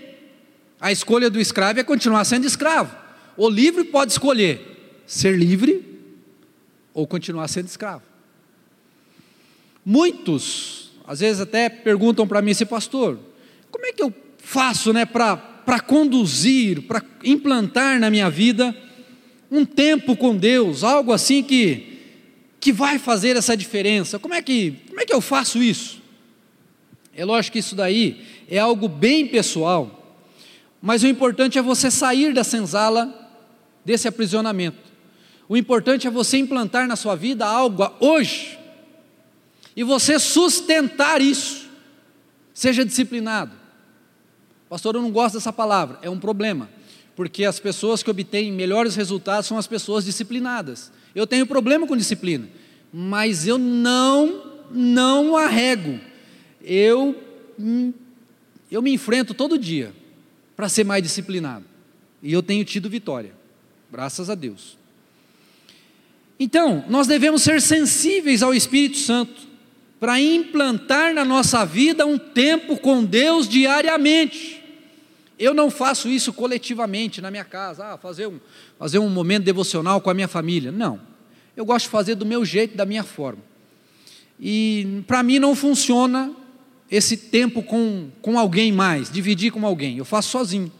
A 0.80 0.90
escolha 0.90 1.28
do 1.28 1.38
escravo 1.38 1.78
é 1.78 1.84
continuar 1.84 2.24
sendo 2.24 2.46
escravo. 2.46 2.96
O 3.36 3.48
livre 3.48 3.84
pode 3.84 4.12
escolher 4.12 5.02
ser 5.06 5.38
livre 5.38 5.89
ou 6.92 7.06
continuar 7.06 7.48
sendo 7.48 7.66
escravo. 7.66 8.02
Muitos, 9.84 10.92
às 11.06 11.20
vezes 11.20 11.40
até 11.40 11.68
perguntam 11.68 12.26
para 12.26 12.42
mim, 12.42 12.50
esse 12.50 12.66
pastor, 12.66 13.18
como 13.70 13.86
é 13.86 13.92
que 13.92 14.02
eu 14.02 14.14
faço 14.38 14.92
né, 14.92 15.04
para 15.04 15.80
conduzir, 15.86 16.82
para 16.82 17.02
implantar 17.24 17.98
na 17.98 18.10
minha 18.10 18.28
vida 18.28 18.74
um 19.50 19.64
tempo 19.64 20.16
com 20.16 20.36
Deus, 20.36 20.84
algo 20.84 21.12
assim 21.12 21.42
que, 21.42 21.98
que 22.60 22.72
vai 22.72 22.98
fazer 22.98 23.36
essa 23.36 23.56
diferença. 23.56 24.18
Como 24.18 24.34
é, 24.34 24.42
que, 24.42 24.76
como 24.88 25.00
é 25.00 25.04
que 25.04 25.12
eu 25.12 25.20
faço 25.20 25.62
isso? 25.62 26.00
É 27.14 27.24
lógico 27.24 27.54
que 27.54 27.58
isso 27.58 27.74
daí 27.74 28.24
é 28.48 28.58
algo 28.58 28.88
bem 28.88 29.26
pessoal, 29.26 30.18
mas 30.80 31.02
o 31.02 31.06
importante 31.06 31.58
é 31.58 31.62
você 31.62 31.90
sair 31.90 32.32
da 32.32 32.44
senzala 32.44 33.12
desse 33.84 34.06
aprisionamento. 34.08 34.89
O 35.50 35.56
importante 35.56 36.06
é 36.06 36.10
você 36.10 36.38
implantar 36.38 36.86
na 36.86 36.94
sua 36.94 37.16
vida 37.16 37.44
algo 37.44 37.82
hoje 37.98 38.56
e 39.74 39.82
você 39.82 40.16
sustentar 40.16 41.20
isso. 41.20 41.68
Seja 42.54 42.84
disciplinado. 42.84 43.50
Pastor, 44.68 44.94
eu 44.94 45.02
não 45.02 45.10
gosto 45.10 45.34
dessa 45.34 45.52
palavra, 45.52 45.98
é 46.02 46.08
um 46.08 46.20
problema 46.20 46.70
porque 47.16 47.44
as 47.44 47.58
pessoas 47.58 48.00
que 48.00 48.10
obtêm 48.10 48.52
melhores 48.52 48.94
resultados 48.94 49.48
são 49.48 49.58
as 49.58 49.66
pessoas 49.66 50.04
disciplinadas. 50.04 50.92
Eu 51.14 51.26
tenho 51.26 51.44
problema 51.44 51.84
com 51.84 51.96
disciplina, 51.96 52.48
mas 52.92 53.44
eu 53.46 53.58
não 53.58 54.60
não 54.70 55.36
arrego. 55.36 55.98
Eu 56.62 57.20
eu 58.70 58.80
me 58.80 58.92
enfrento 58.92 59.34
todo 59.34 59.58
dia 59.58 59.92
para 60.54 60.68
ser 60.68 60.84
mais 60.84 61.02
disciplinado. 61.02 61.64
E 62.22 62.32
eu 62.32 62.40
tenho 62.40 62.64
tido 62.64 62.88
vitória. 62.88 63.34
Graças 63.90 64.30
a 64.30 64.36
Deus. 64.36 64.79
Então, 66.42 66.82
nós 66.88 67.06
devemos 67.06 67.42
ser 67.42 67.60
sensíveis 67.60 68.42
ao 68.42 68.54
Espírito 68.54 68.96
Santo 68.96 69.42
para 70.00 70.18
implantar 70.18 71.12
na 71.12 71.22
nossa 71.22 71.66
vida 71.66 72.06
um 72.06 72.16
tempo 72.16 72.78
com 72.78 73.04
Deus 73.04 73.46
diariamente. 73.46 74.58
Eu 75.38 75.52
não 75.52 75.70
faço 75.70 76.08
isso 76.08 76.32
coletivamente 76.32 77.20
na 77.20 77.30
minha 77.30 77.44
casa, 77.44 77.84
ah, 77.84 77.98
fazer, 77.98 78.26
um, 78.26 78.40
fazer 78.78 78.98
um 78.98 79.10
momento 79.10 79.44
devocional 79.44 80.00
com 80.00 80.08
a 80.08 80.14
minha 80.14 80.28
família. 80.28 80.72
Não. 80.72 80.98
Eu 81.54 81.66
gosto 81.66 81.84
de 81.84 81.90
fazer 81.90 82.14
do 82.14 82.24
meu 82.24 82.42
jeito, 82.42 82.74
da 82.74 82.86
minha 82.86 83.04
forma. 83.04 83.42
E 84.40 85.02
para 85.06 85.22
mim 85.22 85.38
não 85.38 85.54
funciona 85.54 86.32
esse 86.90 87.18
tempo 87.18 87.62
com, 87.62 88.08
com 88.22 88.38
alguém 88.38 88.72
mais, 88.72 89.12
dividir 89.12 89.52
com 89.52 89.66
alguém. 89.66 89.98
Eu 89.98 90.06
faço 90.06 90.30
sozinho. 90.30 90.72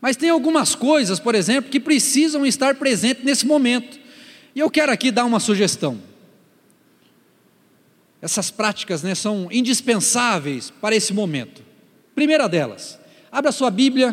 Mas 0.00 0.16
tem 0.16 0.30
algumas 0.30 0.74
coisas, 0.74 1.20
por 1.20 1.36
exemplo, 1.36 1.70
que 1.70 1.78
precisam 1.78 2.44
estar 2.44 2.74
presentes 2.74 3.24
nesse 3.24 3.46
momento. 3.46 4.07
E 4.58 4.60
eu 4.60 4.68
quero 4.68 4.90
aqui 4.90 5.12
dar 5.12 5.24
uma 5.24 5.38
sugestão. 5.38 6.00
Essas 8.20 8.50
práticas 8.50 9.04
né, 9.04 9.14
são 9.14 9.46
indispensáveis 9.52 10.68
para 10.68 10.96
esse 10.96 11.14
momento. 11.14 11.62
Primeira 12.12 12.48
delas, 12.48 12.98
Abra 13.30 13.52
sua 13.52 13.70
Bíblia 13.70 14.12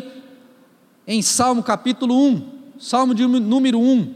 em 1.04 1.20
Salmo 1.20 1.64
capítulo 1.64 2.16
1, 2.28 2.78
Salmo 2.78 3.12
de 3.12 3.26
número 3.26 3.80
1. 3.80 4.14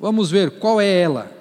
Vamos 0.00 0.30
ver 0.30 0.58
qual 0.58 0.80
é 0.80 0.88
ela. 0.88 1.36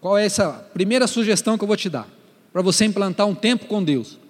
Qual 0.00 0.16
é 0.16 0.24
essa 0.24 0.52
primeira 0.72 1.08
sugestão 1.08 1.58
que 1.58 1.64
eu 1.64 1.68
vou 1.68 1.76
te 1.76 1.90
dar 1.90 2.06
para 2.52 2.62
você 2.62 2.84
implantar 2.84 3.26
um 3.26 3.34
tempo 3.34 3.66
com 3.66 3.82
Deus? 3.82 4.20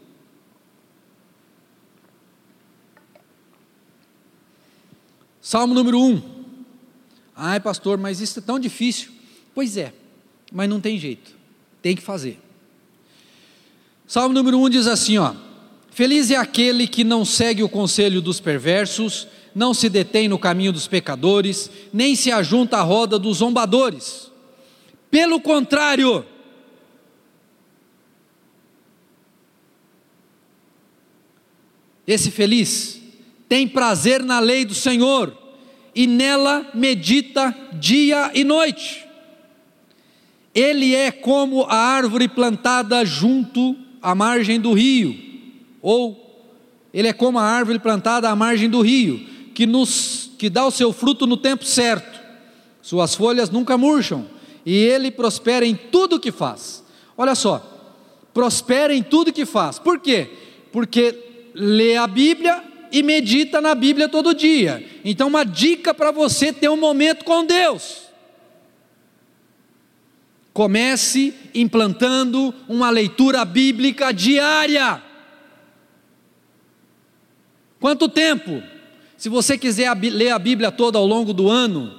Salmo 5.43 5.75
número 5.75 6.01
1. 6.01 6.32
Ai, 7.45 7.59
pastor, 7.59 7.99
mas 7.99 8.21
isso 8.21 8.39
é 8.39 8.43
tão 8.43 8.57
difícil. 8.57 9.11
Pois 9.53 9.77
é, 9.77 9.93
mas 10.53 10.71
não 10.71 10.81
tem 10.81 10.97
jeito. 10.97 11.35
Tem 11.83 11.97
que 11.97 12.01
fazer. 12.01 12.39
Salmo 14.07 14.33
número 14.33 14.61
1 14.61 14.71
diz 14.71 14.87
assim, 14.87 15.19
ó: 15.19 15.35
Feliz 15.91 16.31
é 16.31 16.37
aquele 16.37 16.87
que 16.87 17.03
não 17.03 17.25
segue 17.25 17.61
o 17.65 17.69
conselho 17.69 18.23
dos 18.23 18.39
perversos, 18.39 19.27
não 19.53 19.75
se 19.75 19.89
detém 19.89 20.29
no 20.29 20.39
caminho 20.39 20.73
dos 20.73 20.87
pecadores, 20.87 21.69
nem 21.93 22.15
se 22.15 22.31
ajunta 22.31 22.77
à 22.77 22.83
roda 22.83 23.19
dos 23.19 23.39
zombadores. 23.39 24.31
Pelo 25.11 25.41
contrário, 25.41 26.25
esse 32.07 32.31
feliz 32.31 33.03
tem 33.49 33.67
prazer 33.67 34.23
na 34.23 34.39
lei 34.39 34.65
do 34.65 34.77
Senhor 34.77 35.42
e 35.95 36.07
nela 36.07 36.71
medita 36.75 37.55
dia 37.75 38.31
e 38.35 38.45
noite. 38.45 39.07
Ele 40.55 40.95
é 40.95 41.11
como 41.11 41.65
a 41.65 41.77
árvore 41.77 42.29
plantada 42.29 43.05
junto 43.05 43.77
à 44.01 44.15
margem 44.15 44.61
do 44.61 44.73
rio, 44.73 45.17
ou 45.81 46.19
ele 46.93 47.09
é 47.09 47.13
como 47.13 47.39
a 47.39 47.45
árvore 47.45 47.79
plantada 47.79 48.29
à 48.29 48.37
margem 48.37 48.69
do 48.69 48.81
rio, 48.81 49.27
que 49.55 49.67
nos 49.67 50.31
que 50.39 50.51
dá 50.51 50.67
o 50.67 50.73
seu 50.73 50.93
fruto 50.93 51.27
no 51.27 51.37
tempo 51.37 51.65
certo. 51.65 52.21
Suas 52.83 53.15
folhas 53.15 53.49
nunca 53.49 53.79
murcham, 53.79 54.27
e 54.67 54.75
ele 54.75 55.11
prospera 55.11 55.65
em 55.65 55.75
tudo 55.75 56.19
que 56.19 56.33
faz. 56.33 56.83
Olha 57.17 57.35
só, 57.35 57.65
prospera 58.35 58.95
em 58.95 59.03
tudo 59.03 59.33
que 59.33 59.47
faz. 59.47 59.79
Por 59.79 60.01
quê? 60.01 60.31
Porque 60.73 61.17
lê 61.55 61.97
a 61.97 62.07
Bíblia 62.07 62.72
e 62.93 63.03
medita 63.03 63.61
na 63.61 63.75
Bíblia 63.75 64.09
todo 64.09 64.35
dia. 64.35 64.87
Então, 65.03 65.29
uma 65.29 65.45
dica 65.45 65.95
para 65.95 66.11
você 66.11 66.53
ter 66.53 66.69
um 66.69 66.77
momento 66.77 67.25
com 67.25 67.45
Deus. 67.45 68.03
Comece 70.53 71.33
implantando 71.55 72.55
uma 72.69 72.91
leitura 72.91 73.43
bíblica 73.47 74.13
diária. 74.13 75.03
Quanto 77.81 78.09
tempo? 78.09 78.63
Se 79.17 79.31
você 79.31 79.57
quiser 79.57 79.91
ler 79.97 80.31
a 80.31 80.39
Bíblia 80.39 80.71
toda 80.71 80.99
ao 80.99 81.07
longo 81.07 81.33
do 81.33 81.49
ano, 81.49 81.99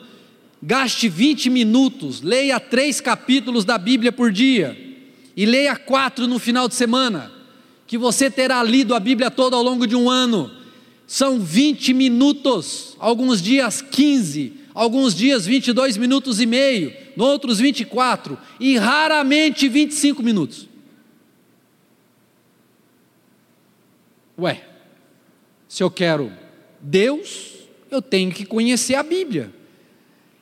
gaste 0.61 1.09
20 1.09 1.49
minutos, 1.49 2.21
leia 2.21 2.59
três 2.59 3.01
capítulos 3.01 3.65
da 3.65 3.77
Bíblia 3.79 4.11
por 4.11 4.31
dia 4.31 4.77
e 5.35 5.45
leia 5.45 5.75
quatro 5.75 6.27
no 6.27 6.37
final 6.37 6.67
de 6.67 6.75
semana, 6.75 7.31
que 7.87 7.97
você 7.97 8.29
terá 8.29 8.61
lido 8.61 8.93
a 8.93 8.99
Bíblia 8.99 9.31
toda 9.31 9.55
ao 9.55 9.63
longo 9.63 9.87
de 9.87 9.95
um 9.95 10.09
ano. 10.09 10.62
São 11.13 11.39
20 11.39 11.93
minutos, 11.93 12.97
alguns 12.97 13.39
dias 13.39 13.83
15, 13.83 14.51
alguns 14.73 15.13
dias 15.13 15.45
22 15.45 15.95
minutos 15.95 16.41
e 16.41 16.47
meio, 16.47 16.91
outros 17.15 17.59
24 17.59 18.35
e 18.59 18.77
raramente 18.77 19.69
25 19.69 20.23
minutos. 20.23 20.67
Ué, 24.39 24.63
se 25.67 25.83
eu 25.83 25.91
quero 25.91 26.33
Deus, 26.81 27.59
eu 27.91 28.01
tenho 28.01 28.31
que 28.31 28.43
conhecer 28.43 28.95
a 28.95 29.03
Bíblia. 29.03 29.53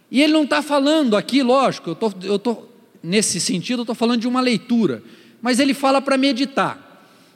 E 0.09 0.21
ele 0.21 0.31
não 0.31 0.45
está 0.45 0.61
falando 0.61 1.17
aqui, 1.17 1.43
lógico, 1.43 1.89
eu 1.89 1.95
tô, 1.95 2.13
eu 2.23 2.39
tô, 2.39 2.63
nesse 3.03 3.41
sentido, 3.41 3.79
eu 3.79 3.83
estou 3.83 3.93
falando 3.95 4.21
de 4.21 4.27
uma 4.27 4.39
leitura, 4.39 5.03
mas 5.41 5.59
ele 5.59 5.73
fala 5.73 6.01
para 6.01 6.17
meditar. 6.17 6.90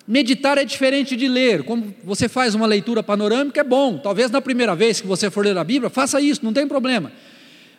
Meditar 0.08 0.58
é 0.58 0.64
diferente 0.64 1.16
de 1.16 1.28
ler. 1.28 1.64
Como 1.64 1.94
você 2.04 2.30
faz 2.30 2.54
uma 2.54 2.68
leitura 2.68 3.02
panorâmica, 3.02 3.62
é 3.62 3.64
bom. 3.64 3.98
Talvez 3.98 4.30
na 4.30 4.40
primeira 4.40 4.76
vez 4.76 5.02
que 5.02 5.08
você 5.08 5.32
for 5.32 5.44
ler 5.44 5.58
a 5.58 5.64
Bíblia, 5.64 5.90
faça 5.90 6.22
isso, 6.22 6.46
não 6.46 6.54
tem 6.54 6.68
problema. 6.68 7.12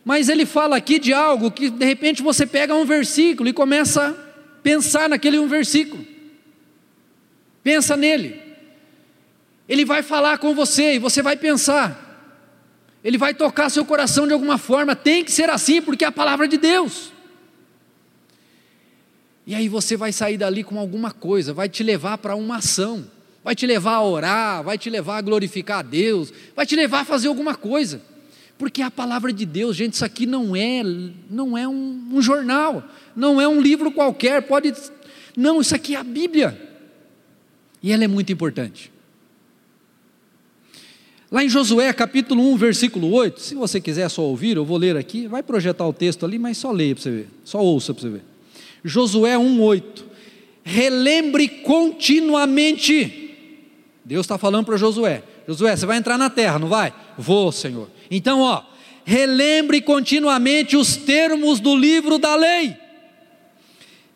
Mas 0.04 0.28
ele 0.28 0.44
fala 0.44 0.76
aqui 0.76 0.98
de 0.98 1.12
algo 1.12 1.50
que 1.50 1.70
de 1.70 1.84
repente 1.84 2.22
você 2.22 2.46
pega 2.46 2.74
um 2.74 2.84
versículo 2.84 3.48
e 3.48 3.52
começa 3.52 4.08
a 4.08 4.14
pensar 4.62 5.08
naquele 5.08 5.38
um 5.38 5.46
versículo. 5.46 6.04
Pensa 7.62 7.96
nele. 7.96 8.40
Ele 9.68 9.84
vai 9.84 10.02
falar 10.02 10.38
com 10.38 10.54
você 10.54 10.94
e 10.94 10.98
você 10.98 11.22
vai 11.22 11.36
pensar. 11.36 12.04
Ele 13.02 13.18
vai 13.18 13.34
tocar 13.34 13.70
seu 13.70 13.84
coração 13.84 14.26
de 14.26 14.32
alguma 14.32 14.58
forma. 14.58 14.96
Tem 14.96 15.24
que 15.24 15.30
ser 15.30 15.48
assim, 15.48 15.80
porque 15.80 16.04
é 16.04 16.08
a 16.08 16.12
palavra 16.12 16.48
de 16.48 16.56
Deus. 16.56 17.12
E 19.46 19.54
aí 19.54 19.68
você 19.68 19.96
vai 19.96 20.12
sair 20.12 20.36
dali 20.36 20.64
com 20.64 20.78
alguma 20.78 21.12
coisa, 21.12 21.54
vai 21.54 21.68
te 21.68 21.84
levar 21.84 22.18
para 22.18 22.34
uma 22.34 22.56
ação, 22.56 23.06
vai 23.44 23.54
te 23.54 23.64
levar 23.64 23.94
a 23.94 24.02
orar, 24.02 24.64
vai 24.64 24.76
te 24.76 24.90
levar 24.90 25.18
a 25.18 25.20
glorificar 25.20 25.78
a 25.78 25.82
Deus, 25.82 26.32
vai 26.56 26.66
te 26.66 26.74
levar 26.74 27.02
a 27.02 27.04
fazer 27.04 27.28
alguma 27.28 27.54
coisa. 27.54 28.02
Porque 28.58 28.82
a 28.82 28.90
palavra 28.90 29.32
de 29.32 29.46
Deus, 29.46 29.76
gente, 29.76 29.94
isso 29.94 30.04
aqui 30.04 30.26
não 30.26 30.56
é, 30.56 30.82
não 31.30 31.56
é 31.56 31.68
um, 31.68 32.08
um 32.10 32.20
jornal, 32.20 32.82
não 33.14 33.40
é 33.40 33.46
um 33.46 33.60
livro 33.60 33.92
qualquer, 33.92 34.42
pode. 34.42 34.74
Não, 35.36 35.60
isso 35.60 35.74
aqui 35.76 35.94
é 35.94 35.98
a 35.98 36.04
Bíblia. 36.04 36.60
E 37.82 37.92
ela 37.92 38.02
é 38.02 38.08
muito 38.08 38.32
importante. 38.32 38.90
Lá 41.30 41.44
em 41.44 41.48
Josué 41.48 41.92
capítulo 41.92 42.42
1, 42.52 42.56
versículo 42.56 43.12
8, 43.12 43.40
se 43.40 43.54
você 43.54 43.80
quiser 43.80 44.08
só 44.08 44.22
ouvir, 44.22 44.56
eu 44.56 44.64
vou 44.64 44.78
ler 44.78 44.96
aqui, 44.96 45.28
vai 45.28 45.42
projetar 45.42 45.86
o 45.86 45.92
texto 45.92 46.24
ali, 46.24 46.38
mas 46.38 46.56
só 46.56 46.72
leia 46.72 46.94
para 46.94 47.02
você 47.02 47.10
ver, 47.10 47.28
só 47.44 47.60
ouça 47.60 47.92
para 47.92 48.02
você 48.02 48.08
ver. 48.08 48.35
Josué 48.86 49.34
1,8. 49.34 50.04
Relembre 50.64 51.48
continuamente. 51.48 53.34
Deus 54.04 54.24
está 54.24 54.38
falando 54.38 54.66
para 54.66 54.76
Josué: 54.76 55.22
Josué, 55.46 55.76
você 55.76 55.86
vai 55.86 55.98
entrar 55.98 56.16
na 56.16 56.30
terra, 56.30 56.58
não 56.58 56.68
vai? 56.68 56.92
Vou, 57.18 57.50
Senhor. 57.52 57.88
Então, 58.10 58.40
ó, 58.40 58.62
relembre 59.04 59.80
continuamente 59.80 60.76
os 60.76 60.96
termos 60.96 61.60
do 61.60 61.76
livro 61.76 62.18
da 62.18 62.34
lei. 62.36 62.76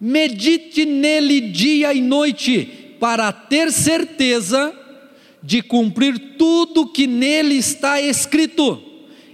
Medite 0.01 0.87
nele 0.87 1.41
dia 1.41 1.93
e 1.93 2.01
noite, 2.01 2.97
para 2.99 3.33
ter 3.33 3.71
certeza 3.71 4.75
de 5.43 5.63
cumprir 5.63 6.37
tudo 6.39 6.87
que 6.87 7.07
nele 7.07 7.57
está 7.57 8.01
escrito. 8.01 8.83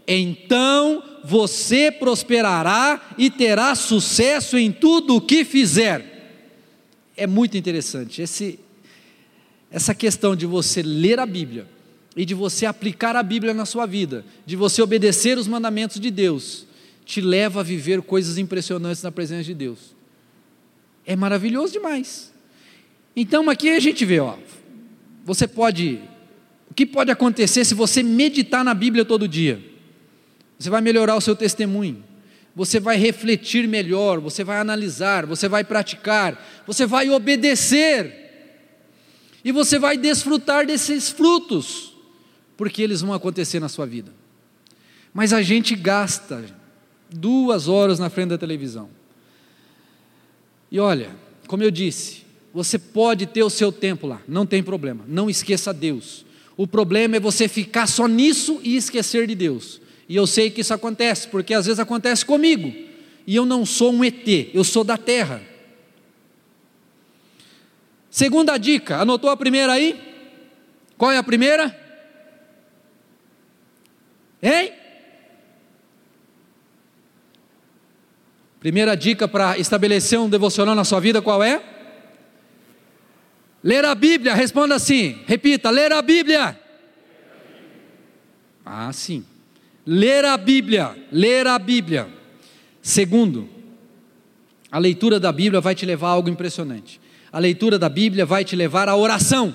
Então 0.07 1.03
você 1.27 1.91
prosperará 1.91 3.01
e 3.19 3.29
terá 3.29 3.75
sucesso 3.75 4.57
em 4.57 4.71
tudo 4.71 5.17
o 5.17 5.21
que 5.21 5.45
fizer. 5.45 6.39
É 7.17 7.27
muito 7.27 7.57
interessante 7.57 8.23
esse, 8.23 8.61
essa 9.71 9.93
questão 9.93 10.37
de 10.37 10.47
você 10.47 10.83
ler 10.83 11.19
a 11.19 11.27
Bíblia 11.27 11.67
e 12.15 12.25
de 12.25 12.33
você 12.33 12.65
aplicar 12.65 13.17
a 13.17 13.23
Bíblia 13.23 13.53
na 13.53 13.67
sua 13.67 13.87
vida, 13.87 14.25
de 14.47 14.55
você 14.55 14.81
obedecer 14.81 15.37
os 15.37 15.49
mandamentos 15.49 15.99
de 15.99 16.11
Deus, 16.13 16.65
te 17.05 17.21
leva 17.21 17.61
a 17.61 17.65
viver 17.65 18.03
coisas 18.03 18.39
impressionantes 18.39 19.03
na 19.03 19.11
presença 19.11 19.45
de 19.45 19.55
Deus. 19.55 19.97
É 21.05 21.17
maravilhoso 21.17 21.73
demais. 21.73 22.33
Então 23.17 23.51
aqui 23.51 23.71
a 23.71 23.81
gente 23.81 24.05
vê, 24.05 24.21
ó, 24.21 24.37
você 25.25 25.49
pode, 25.49 26.01
o 26.71 26.75
que 26.75 26.87
pode 26.87 27.11
acontecer 27.11 27.65
se 27.65 27.75
você 27.75 28.01
meditar 28.03 28.65
na 28.65 28.75
Bíblia 28.75 29.05
todo 29.05 29.27
dia? 29.27 29.76
Você 30.59 30.71
vai 30.71 30.81
melhorar 30.81 31.17
o 31.17 31.21
seu 31.21 31.37
testemunho. 31.37 32.03
Você 32.55 32.81
vai 32.81 32.97
refletir 32.97 33.69
melhor, 33.69 34.19
você 34.19 34.43
vai 34.43 34.59
analisar, 34.59 35.27
você 35.27 35.47
vai 35.47 35.63
praticar, 35.63 36.63
você 36.67 36.87
vai 36.87 37.11
obedecer. 37.11 38.25
E 39.45 39.53
você 39.53 39.79
vai 39.79 39.99
desfrutar 39.99 40.67
desses 40.67 41.11
frutos, 41.11 41.95
porque 42.57 42.83
eles 42.83 43.03
vão 43.03 43.13
acontecer 43.13 43.61
na 43.61 43.69
sua 43.69 43.87
vida. 43.87 44.11
Mas 45.13 45.33
a 45.33 45.43
gente 45.43 45.75
gasta 45.75 46.45
duas 47.11 47.69
horas 47.69 47.99
na 47.99 48.09
frente 48.09 48.31
da 48.31 48.39
televisão. 48.39 48.89
E 50.73 50.81
olha, 50.81 51.11
como 51.47 51.63
eu 51.63 51.71
disse, 51.71 52.25
você 52.53 52.79
pode 52.79 53.27
ter 53.27 53.43
o 53.43 53.51
seu 53.51 53.71
tempo 53.71 54.07
lá, 54.07 54.21
não 54.27 54.47
tem 54.47 54.63
problema, 54.63 55.05
não 55.07 55.29
esqueça 55.29 55.75
Deus. 55.75 56.25
O 56.57 56.67
problema 56.67 57.17
é 57.17 57.21
você 57.21 57.47
ficar 57.49 57.87
só 57.87 58.09
nisso 58.09 58.61
e 58.65 58.77
esquecer 58.77 59.27
de 59.27 59.35
Deus. 59.35 59.81
E 60.09 60.15
eu 60.17 60.27
sei 60.27 60.51
que 60.51 60.61
isso 60.61 60.73
acontece, 60.73 61.29
porque 61.29 61.53
às 61.53 61.67
vezes 61.67 61.81
acontece 61.81 62.25
comigo. 62.25 62.73
E 63.27 63.35
eu 63.35 63.45
não 63.45 63.67
sou 63.67 63.93
um 63.93 64.05
ET, 64.05 64.27
eu 64.55 64.63
sou 64.63 64.85
da 64.85 64.97
terra. 64.97 65.43
Segunda 68.11 68.57
dica, 68.57 68.99
anotou 68.99 69.29
a 69.29 69.37
primeira 69.37 69.73
aí? 69.73 70.01
Qual 70.97 71.11
é 71.11 71.19
a 71.19 71.23
primeira? 71.23 71.77
Hein? 74.43 74.73
Primeira 78.61 78.97
dica 78.97 79.29
para 79.29 79.59
estabelecer 79.59 80.19
um 80.19 80.29
devocional 80.29 80.75
na 80.75 80.85
sua 80.85 81.01
vida, 81.01 81.21
qual 81.21 81.43
é? 81.43 81.63
Ler 83.63 83.85
a 83.85 83.95
Bíblia, 83.95 84.35
responda 84.35 84.77
assim, 84.77 85.23
repita: 85.27 85.71
ler 85.71 85.93
a 85.93 86.01
Bíblia. 86.01 86.59
Ah, 88.65 88.93
sim. 88.93 89.25
Ler 89.87 90.25
a 90.25 90.37
Bíblia, 90.37 90.97
ler 91.13 91.47
a 91.47 91.59
Bíblia. 91.59 92.09
Segundo, 92.83 93.49
a 94.71 94.79
leitura 94.79 95.21
da 95.21 95.31
Bíblia 95.31 95.61
vai 95.61 95.75
te 95.75 95.87
levar 95.87 96.09
a 96.09 96.11
algo 96.13 96.29
impressionante. 96.29 97.01
A 97.31 97.39
leitura 97.39 97.79
da 97.79 97.89
Bíblia 97.89 98.27
vai 98.27 98.45
te 98.45 98.57
levar 98.57 98.89
à 98.89 98.97
oração. 98.97 99.55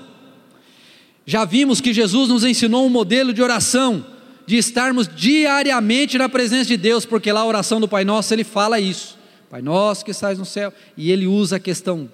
Já 1.25 1.43
vimos 1.43 1.81
que 1.81 1.93
Jesus 1.93 2.29
nos 2.29 2.45
ensinou 2.45 2.85
um 2.85 2.89
modelo 2.89 3.33
de 3.33 3.41
oração, 3.41 4.05
de 4.45 4.57
estarmos 4.57 5.07
diariamente 5.07 6.17
na 6.17 6.29
presença 6.29 6.65
de 6.65 6.77
Deus, 6.77 7.05
porque 7.05 7.31
lá 7.31 7.41
a 7.41 7.45
oração 7.45 7.79
do 7.81 7.87
Pai 7.87 8.05
Nosso 8.05 8.33
ele 8.33 8.43
fala 8.43 8.79
isso. 8.79 9.17
Pai 9.49 9.61
Nosso 9.61 10.05
que 10.05 10.11
estás 10.11 10.39
no 10.39 10.45
céu, 10.45 10.73
e 10.95 11.11
ele 11.11 11.27
usa 11.27 11.57
a 11.57 11.59
questão 11.59 12.09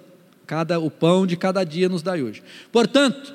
cada 0.46 0.80
o 0.80 0.90
pão 0.90 1.26
de 1.26 1.36
cada 1.36 1.62
dia 1.62 1.88
nos 1.88 2.02
dai 2.02 2.22
hoje. 2.22 2.42
Portanto, 2.72 3.34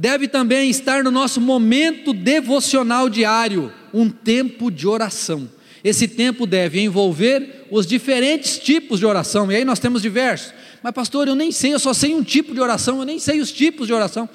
deve 0.00 0.26
também 0.28 0.70
estar 0.70 1.04
no 1.04 1.10
nosso 1.10 1.42
momento 1.42 2.14
devocional 2.14 3.06
diário 3.10 3.70
um 3.92 4.08
tempo 4.08 4.70
de 4.70 4.88
oração. 4.88 5.46
Esse 5.84 6.08
tempo 6.08 6.46
deve 6.46 6.80
envolver 6.80 7.66
os 7.70 7.86
diferentes 7.86 8.58
tipos 8.58 8.98
de 8.98 9.04
oração, 9.04 9.52
e 9.52 9.56
aí 9.56 9.64
nós 9.64 9.78
temos 9.78 10.00
diversos. 10.00 10.54
Mas, 10.82 10.94
pastor, 10.94 11.28
eu 11.28 11.34
nem 11.34 11.52
sei, 11.52 11.74
eu 11.74 11.78
só 11.78 11.92
sei 11.92 12.14
um 12.14 12.22
tipo 12.22 12.54
de 12.54 12.60
oração, 12.62 12.98
eu 12.98 13.04
nem 13.04 13.18
sei 13.18 13.40
os 13.40 13.52
tipos 13.52 13.86
de 13.86 13.92
oração. 13.92 14.26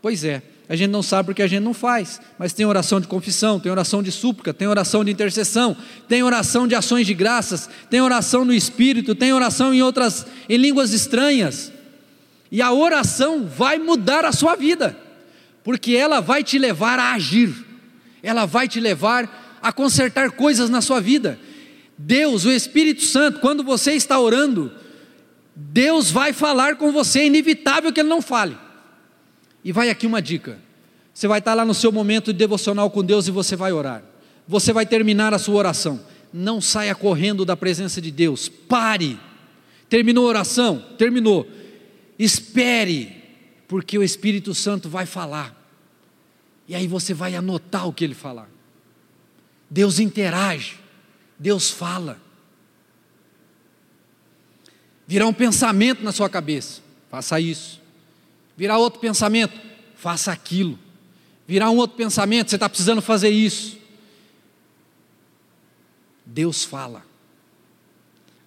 Pois 0.00 0.24
é, 0.24 0.42
A 0.70 0.76
gente 0.76 0.92
não 0.92 1.02
sabe 1.02 1.26
porque 1.26 1.42
a 1.42 1.48
gente 1.48 1.64
não 1.64 1.74
faz, 1.74 2.20
mas 2.38 2.52
tem 2.52 2.64
oração 2.64 3.00
de 3.00 3.08
confissão, 3.08 3.58
tem 3.58 3.72
oração 3.72 4.04
de 4.04 4.12
súplica, 4.12 4.54
tem 4.54 4.68
oração 4.68 5.04
de 5.04 5.10
intercessão, 5.10 5.76
tem 6.08 6.22
oração 6.22 6.68
de 6.68 6.76
ações 6.76 7.08
de 7.08 7.12
graças, 7.12 7.68
tem 7.90 8.00
oração 8.00 8.44
no 8.44 8.54
espírito, 8.54 9.12
tem 9.16 9.32
oração 9.32 9.74
em 9.74 9.82
outras 9.82 10.24
em 10.48 10.56
línguas 10.56 10.92
estranhas. 10.92 11.72
E 12.52 12.62
a 12.62 12.72
oração 12.72 13.46
vai 13.46 13.80
mudar 13.80 14.24
a 14.24 14.30
sua 14.30 14.54
vida, 14.54 14.96
porque 15.62 15.92
ela 15.92 16.20
vai 16.20 16.42
te 16.42 16.58
levar 16.58 16.98
a 16.98 17.12
agir. 17.12 17.54
Ela 18.22 18.46
vai 18.46 18.68
te 18.68 18.80
levar 18.80 19.58
a 19.62 19.72
consertar 19.72 20.30
coisas 20.32 20.70
na 20.70 20.80
sua 20.80 21.00
vida. 21.00 21.38
Deus, 21.96 22.44
o 22.44 22.50
Espírito 22.50 23.02
Santo, 23.02 23.40
quando 23.40 23.62
você 23.62 23.92
está 23.92 24.18
orando, 24.18 24.72
Deus 25.54 26.10
vai 26.10 26.32
falar 26.32 26.76
com 26.76 26.90
você, 26.92 27.20
é 27.20 27.26
inevitável 27.26 27.92
que 27.92 28.00
Ele 28.00 28.08
não 28.08 28.22
fale. 28.22 28.56
E 29.62 29.72
vai 29.72 29.90
aqui 29.90 30.06
uma 30.06 30.22
dica: 30.22 30.58
você 31.12 31.28
vai 31.28 31.38
estar 31.38 31.54
lá 31.54 31.64
no 31.64 31.74
seu 31.74 31.92
momento 31.92 32.32
de 32.32 32.38
devocional 32.38 32.90
com 32.90 33.04
Deus 33.04 33.28
e 33.28 33.30
você 33.30 33.54
vai 33.54 33.72
orar. 33.72 34.02
Você 34.48 34.72
vai 34.72 34.86
terminar 34.86 35.34
a 35.34 35.38
sua 35.38 35.56
oração. 35.56 36.00
Não 36.32 36.60
saia 36.60 36.94
correndo 36.94 37.44
da 37.44 37.56
presença 37.56 38.00
de 38.00 38.10
Deus. 38.10 38.48
Pare. 38.48 39.18
Terminou 39.88 40.24
a 40.26 40.28
oração? 40.28 40.82
Terminou. 40.96 41.46
Espere, 42.18 43.19
porque 43.70 43.96
o 43.96 44.02
Espírito 44.02 44.52
Santo 44.52 44.88
vai 44.88 45.06
falar. 45.06 45.56
E 46.66 46.74
aí 46.74 46.88
você 46.88 47.14
vai 47.14 47.36
anotar 47.36 47.86
o 47.86 47.92
que 47.92 48.02
ele 48.02 48.16
falar. 48.16 48.50
Deus 49.70 50.00
interage. 50.00 50.76
Deus 51.38 51.70
fala. 51.70 52.20
Virá 55.06 55.24
um 55.24 55.32
pensamento 55.32 56.02
na 56.02 56.10
sua 56.10 56.28
cabeça, 56.28 56.82
faça 57.08 57.38
isso. 57.38 57.80
Virá 58.56 58.76
outro 58.76 58.98
pensamento, 58.98 59.56
faça 59.94 60.32
aquilo. 60.32 60.76
Virá 61.46 61.70
um 61.70 61.76
outro 61.76 61.96
pensamento, 61.96 62.50
você 62.50 62.56
está 62.56 62.68
precisando 62.68 63.00
fazer 63.00 63.30
isso. 63.30 63.78
Deus 66.26 66.64
fala. 66.64 67.06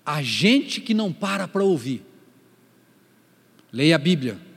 A 0.06 0.22
gente 0.22 0.82
que 0.82 0.94
não 0.94 1.14
para 1.14 1.48
para 1.48 1.64
ouvir. 1.64 2.04
Leia 3.72 3.96
a 3.96 4.00
Bíblia, 4.00 4.53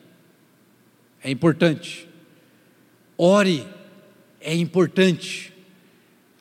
é 1.26 1.30
importante. 1.32 2.08
Ore, 3.18 3.66
é 4.40 4.54
importante. 4.54 5.52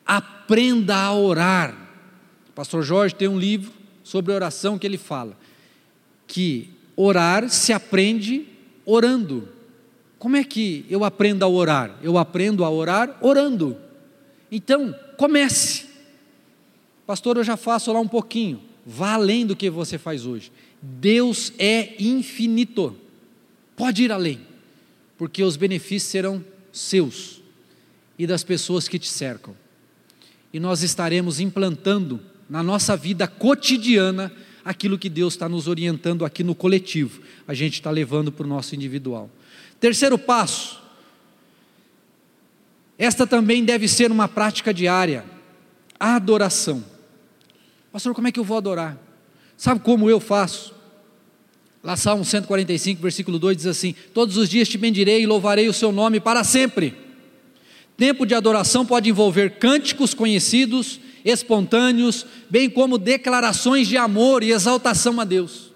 Aprenda 0.05 0.95
a 0.95 1.11
orar. 1.11 1.75
O 2.49 2.51
pastor 2.51 2.83
Jorge 2.83 3.15
tem 3.15 3.27
um 3.27 3.39
livro 3.39 3.73
sobre 4.03 4.31
oração 4.31 4.77
que 4.77 4.85
ele 4.85 4.99
fala 4.99 5.35
que 6.27 6.69
orar 6.95 7.49
se 7.49 7.73
aprende 7.73 8.45
orando. 8.85 9.49
Como 10.19 10.35
é 10.35 10.43
que 10.43 10.85
eu 10.87 11.03
aprendo 11.03 11.43
a 11.43 11.47
orar? 11.47 11.97
Eu 12.03 12.15
aprendo 12.15 12.63
a 12.63 12.69
orar 12.69 13.17
orando. 13.21 13.75
Então, 14.51 14.93
comece. 15.17 15.87
Pastor, 17.07 17.37
eu 17.37 17.43
já 17.43 17.57
faço 17.57 17.91
lá 17.91 17.99
um 17.99 18.07
pouquinho. 18.07 18.61
Vá 18.85 19.13
além 19.13 19.47
do 19.47 19.55
que 19.55 19.67
você 19.67 19.97
faz 19.97 20.27
hoje. 20.27 20.51
Deus 20.79 21.51
é 21.57 21.95
infinito. 21.99 22.95
Pode 23.75 24.03
ir 24.03 24.11
além, 24.11 24.39
porque 25.17 25.43
os 25.43 25.55
benefícios 25.55 26.11
serão 26.11 26.43
seus 26.71 27.41
e 28.17 28.27
das 28.27 28.43
pessoas 28.43 28.87
que 28.87 28.99
te 28.99 29.09
cercam. 29.09 29.55
E 30.53 30.59
nós 30.59 30.83
estaremos 30.83 31.39
implantando 31.39 32.19
na 32.49 32.61
nossa 32.61 32.95
vida 32.95 33.27
cotidiana 33.27 34.31
aquilo 34.63 34.97
que 34.97 35.09
Deus 35.09 35.33
está 35.33 35.47
nos 35.47 35.67
orientando 35.67 36.25
aqui 36.25 36.43
no 36.43 36.55
coletivo, 36.55 37.21
a 37.47 37.53
gente 37.53 37.75
está 37.75 37.91
levando 37.91 38.31
para 38.31 38.45
o 38.45 38.49
nosso 38.49 38.75
individual. 38.75 39.29
Terceiro 39.79 40.17
passo, 40.17 40.81
esta 42.97 43.27
também 43.27 43.63
deve 43.63 43.87
ser 43.87 44.11
uma 44.11 44.27
prática 44.27 44.73
diária, 44.73 45.25
a 45.99 46.15
adoração. 46.15 46.83
Pastor, 47.91 48.13
como 48.15 48.27
é 48.27 48.31
que 48.31 48.39
eu 48.39 48.43
vou 48.43 48.57
adorar? 48.57 48.97
Sabe 49.57 49.79
como 49.81 50.09
eu 50.09 50.19
faço? 50.19 50.73
Lá 51.85 51.95
Salmo 51.95 52.25
145, 52.25 52.99
versículo 52.99 53.37
2 53.37 53.57
diz 53.57 53.67
assim: 53.67 53.93
Todos 54.11 54.37
os 54.37 54.49
dias 54.49 54.67
te 54.67 54.75
bendirei 54.75 55.21
e 55.21 55.27
louvarei 55.27 55.69
o 55.69 55.73
seu 55.73 55.91
nome 55.91 56.19
para 56.19 56.43
sempre. 56.43 56.95
Tempo 57.95 58.25
de 58.25 58.33
adoração 58.33 58.83
pode 58.83 59.07
envolver 59.07 59.51
cânticos 59.51 60.13
conhecidos 60.13 60.99
espontâneos, 61.23 62.25
bem 62.49 62.69
como 62.69 62.99
declarações 62.99 63.87
de 63.87 63.97
amor 63.97 64.43
e 64.43 64.51
exaltação 64.51 65.19
a 65.19 65.25
Deus. 65.25 65.71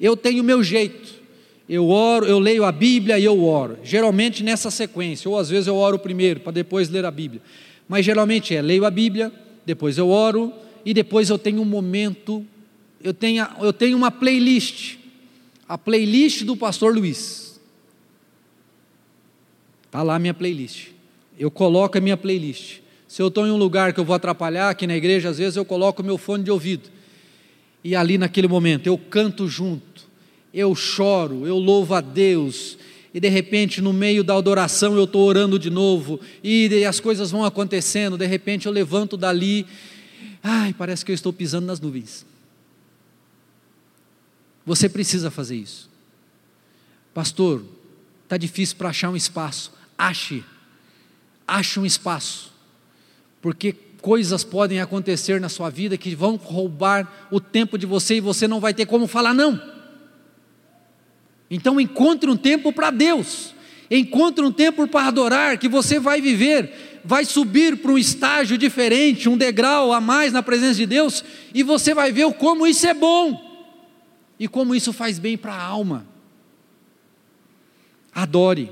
Eu 0.00 0.16
tenho 0.16 0.42
meu 0.42 0.62
jeito. 0.62 1.14
Eu 1.68 1.88
oro, 1.88 2.26
eu 2.26 2.38
leio 2.38 2.64
a 2.64 2.72
Bíblia 2.72 3.18
e 3.18 3.24
eu 3.24 3.44
oro. 3.44 3.78
Geralmente 3.82 4.42
nessa 4.42 4.70
sequência, 4.70 5.28
ou 5.28 5.38
às 5.38 5.48
vezes 5.48 5.66
eu 5.66 5.76
oro 5.76 5.98
primeiro 5.98 6.40
para 6.40 6.52
depois 6.52 6.88
ler 6.88 7.04
a 7.04 7.10
Bíblia. 7.10 7.40
Mas 7.88 8.04
geralmente 8.04 8.54
é 8.54 8.62
leio 8.62 8.84
a 8.84 8.90
Bíblia, 8.90 9.32
depois 9.64 9.98
eu 9.98 10.08
oro 10.08 10.52
e 10.84 10.92
depois 10.94 11.30
eu 11.30 11.38
tenho 11.38 11.60
um 11.62 11.64
momento, 11.64 12.44
eu 13.02 13.14
tenho, 13.14 13.46
eu 13.60 13.72
tenho 13.72 13.96
uma 13.96 14.10
playlist. 14.10 14.96
A 15.68 15.76
playlist 15.76 16.44
do 16.44 16.56
pastor 16.56 16.94
Luiz. 16.94 17.60
Está 19.86 20.02
lá 20.02 20.16
a 20.16 20.18
minha 20.18 20.34
playlist. 20.34 20.88
Eu 21.38 21.50
coloco 21.50 21.98
a 21.98 22.00
minha 22.00 22.16
playlist. 22.16 22.80
Se 23.08 23.22
eu 23.22 23.28
estou 23.28 23.46
em 23.46 23.50
um 23.50 23.56
lugar 23.56 23.92
que 23.92 24.00
eu 24.00 24.04
vou 24.04 24.14
atrapalhar, 24.14 24.70
aqui 24.70 24.86
na 24.86 24.96
igreja, 24.96 25.28
às 25.28 25.38
vezes 25.38 25.56
eu 25.56 25.64
coloco 25.64 26.02
meu 26.02 26.18
fone 26.18 26.44
de 26.44 26.50
ouvido. 26.50 26.90
E 27.82 27.94
ali 27.94 28.18
naquele 28.18 28.48
momento 28.48 28.86
eu 28.86 28.98
canto 28.98 29.48
junto, 29.48 30.06
eu 30.52 30.74
choro, 30.74 31.46
eu 31.46 31.56
louvo 31.56 31.94
a 31.94 32.00
Deus. 32.00 32.76
E 33.14 33.20
de 33.20 33.28
repente, 33.28 33.80
no 33.80 33.92
meio 33.92 34.22
da 34.22 34.36
adoração, 34.36 34.94
eu 34.94 35.04
estou 35.04 35.26
orando 35.26 35.58
de 35.58 35.70
novo. 35.70 36.20
E 36.44 36.84
as 36.84 37.00
coisas 37.00 37.30
vão 37.30 37.44
acontecendo. 37.44 38.18
De 38.18 38.26
repente, 38.26 38.66
eu 38.66 38.72
levanto 38.72 39.16
dali. 39.16 39.66
Ai, 40.42 40.74
parece 40.76 41.02
que 41.02 41.12
eu 41.12 41.14
estou 41.14 41.32
pisando 41.32 41.66
nas 41.66 41.80
nuvens. 41.80 42.26
Você 44.66 44.88
precisa 44.88 45.30
fazer 45.30 45.56
isso. 45.56 45.88
Pastor, 47.14 47.64
está 48.24 48.36
difícil 48.36 48.76
para 48.76 48.90
achar 48.90 49.08
um 49.08 49.16
espaço. 49.16 49.72
Ache. 49.96 50.44
Ache 51.46 51.80
um 51.80 51.86
espaço 51.86 52.56
porque 53.46 53.72
coisas 54.02 54.42
podem 54.42 54.80
acontecer 54.80 55.40
na 55.40 55.48
sua 55.48 55.70
vida 55.70 55.96
que 55.96 56.16
vão 56.16 56.34
roubar 56.34 57.28
o 57.30 57.38
tempo 57.38 57.78
de 57.78 57.86
você 57.86 58.16
e 58.16 58.20
você 58.20 58.48
não 58.48 58.58
vai 58.58 58.74
ter 58.74 58.86
como 58.86 59.06
falar 59.06 59.32
não. 59.32 59.62
Então 61.48 61.80
encontre 61.80 62.28
um 62.28 62.36
tempo 62.36 62.72
para 62.72 62.90
Deus, 62.90 63.54
encontre 63.88 64.44
um 64.44 64.50
tempo 64.50 64.88
para 64.88 65.06
adorar, 65.06 65.58
que 65.58 65.68
você 65.68 66.00
vai 66.00 66.20
viver, 66.20 67.00
vai 67.04 67.24
subir 67.24 67.76
para 67.76 67.92
um 67.92 67.98
estágio 67.98 68.58
diferente, 68.58 69.28
um 69.28 69.36
degrau 69.36 69.92
a 69.92 70.00
mais 70.00 70.32
na 70.32 70.42
presença 70.42 70.74
de 70.74 70.86
Deus, 70.86 71.24
e 71.54 71.62
você 71.62 71.94
vai 71.94 72.10
ver 72.10 72.32
como 72.34 72.66
isso 72.66 72.84
é 72.84 72.94
bom 72.94 73.45
e 74.38 74.46
como 74.46 74.74
isso 74.74 74.92
faz 74.92 75.18
bem 75.18 75.36
para 75.36 75.54
a 75.54 75.62
alma. 75.62 76.06
Adore. 78.14 78.70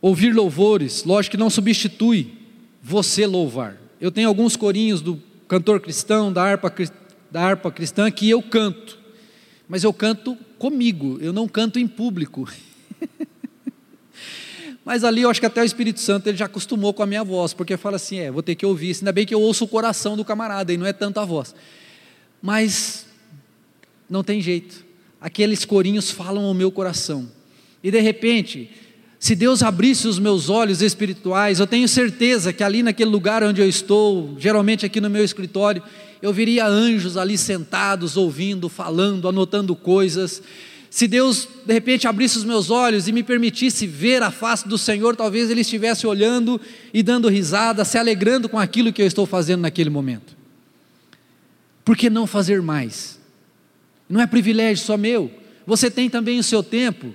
Ouvir 0.00 0.32
louvores, 0.32 1.04
lógico 1.04 1.32
que 1.32 1.36
não 1.36 1.50
substitui 1.50 2.32
você 2.80 3.26
louvar. 3.26 3.76
Eu 4.00 4.12
tenho 4.12 4.28
alguns 4.28 4.54
corinhos 4.54 5.00
do 5.00 5.20
cantor 5.48 5.80
cristão, 5.80 6.32
da 6.32 6.42
harpa, 6.42 6.72
da 7.30 7.42
harpa 7.42 7.70
cristã, 7.70 8.10
que 8.10 8.30
eu 8.30 8.40
canto, 8.40 8.98
mas 9.68 9.82
eu 9.82 9.92
canto 9.92 10.36
comigo, 10.58 11.18
eu 11.20 11.32
não 11.32 11.48
canto 11.48 11.80
em 11.80 11.88
público. 11.88 12.48
mas 14.84 15.02
ali 15.02 15.22
eu 15.22 15.30
acho 15.30 15.40
que 15.40 15.46
até 15.46 15.62
o 15.62 15.64
Espírito 15.64 15.98
Santo 15.98 16.28
ele 16.28 16.36
já 16.36 16.46
acostumou 16.46 16.94
com 16.94 17.02
a 17.02 17.06
minha 17.06 17.24
voz, 17.24 17.52
porque 17.52 17.76
fala 17.76 17.96
assim: 17.96 18.18
é, 18.18 18.30
vou 18.30 18.42
ter 18.42 18.54
que 18.54 18.64
ouvir, 18.64 18.94
ainda 18.96 19.10
bem 19.10 19.26
que 19.26 19.34
eu 19.34 19.40
ouço 19.40 19.64
o 19.64 19.68
coração 19.68 20.16
do 20.16 20.24
camarada 20.24 20.72
e 20.72 20.76
não 20.76 20.86
é 20.86 20.92
tanto 20.92 21.18
a 21.18 21.24
voz. 21.24 21.54
Mas 22.40 23.06
não 24.08 24.22
tem 24.22 24.40
jeito, 24.40 24.84
aqueles 25.20 25.64
corinhos 25.64 26.10
falam 26.10 26.44
ao 26.44 26.54
meu 26.54 26.70
coração, 26.70 27.30
e 27.82 27.90
de 27.90 28.00
repente 28.00 28.70
se 29.18 29.34
Deus 29.34 29.64
abrisse 29.64 30.06
os 30.06 30.18
meus 30.18 30.48
olhos 30.48 30.80
espirituais, 30.80 31.58
eu 31.58 31.66
tenho 31.66 31.88
certeza 31.88 32.52
que 32.52 32.62
ali 32.62 32.84
naquele 32.84 33.10
lugar 33.10 33.42
onde 33.42 33.60
eu 33.60 33.68
estou, 33.68 34.36
geralmente 34.38 34.86
aqui 34.86 35.00
no 35.00 35.10
meu 35.10 35.24
escritório, 35.24 35.82
eu 36.22 36.32
viria 36.32 36.66
anjos 36.66 37.16
ali 37.16 37.36
sentados, 37.36 38.16
ouvindo, 38.16 38.68
falando, 38.68 39.28
anotando 39.28 39.74
coisas. 39.74 40.40
Se 40.88 41.08
Deus 41.08 41.48
de 41.66 41.72
repente 41.72 42.06
abrisse 42.06 42.38
os 42.38 42.44
meus 42.44 42.70
olhos 42.70 43.08
e 43.08 43.12
me 43.12 43.24
permitisse 43.24 43.88
ver 43.88 44.22
a 44.22 44.30
face 44.30 44.68
do 44.68 44.78
Senhor, 44.78 45.16
talvez 45.16 45.50
Ele 45.50 45.62
estivesse 45.62 46.06
olhando 46.06 46.60
e 46.94 47.02
dando 47.02 47.28
risada, 47.28 47.84
se 47.84 47.98
alegrando 47.98 48.48
com 48.48 48.58
aquilo 48.58 48.92
que 48.92 49.02
eu 49.02 49.06
estou 49.06 49.26
fazendo 49.26 49.62
naquele 49.62 49.90
momento. 49.90 50.37
Por 51.88 51.96
que 51.96 52.10
não 52.10 52.26
fazer 52.26 52.60
mais? 52.60 53.18
Não 54.06 54.20
é 54.20 54.26
privilégio 54.26 54.84
só 54.84 54.98
meu, 54.98 55.32
você 55.66 55.90
tem 55.90 56.10
também 56.10 56.38
o 56.38 56.42
seu 56.42 56.62
tempo. 56.62 57.14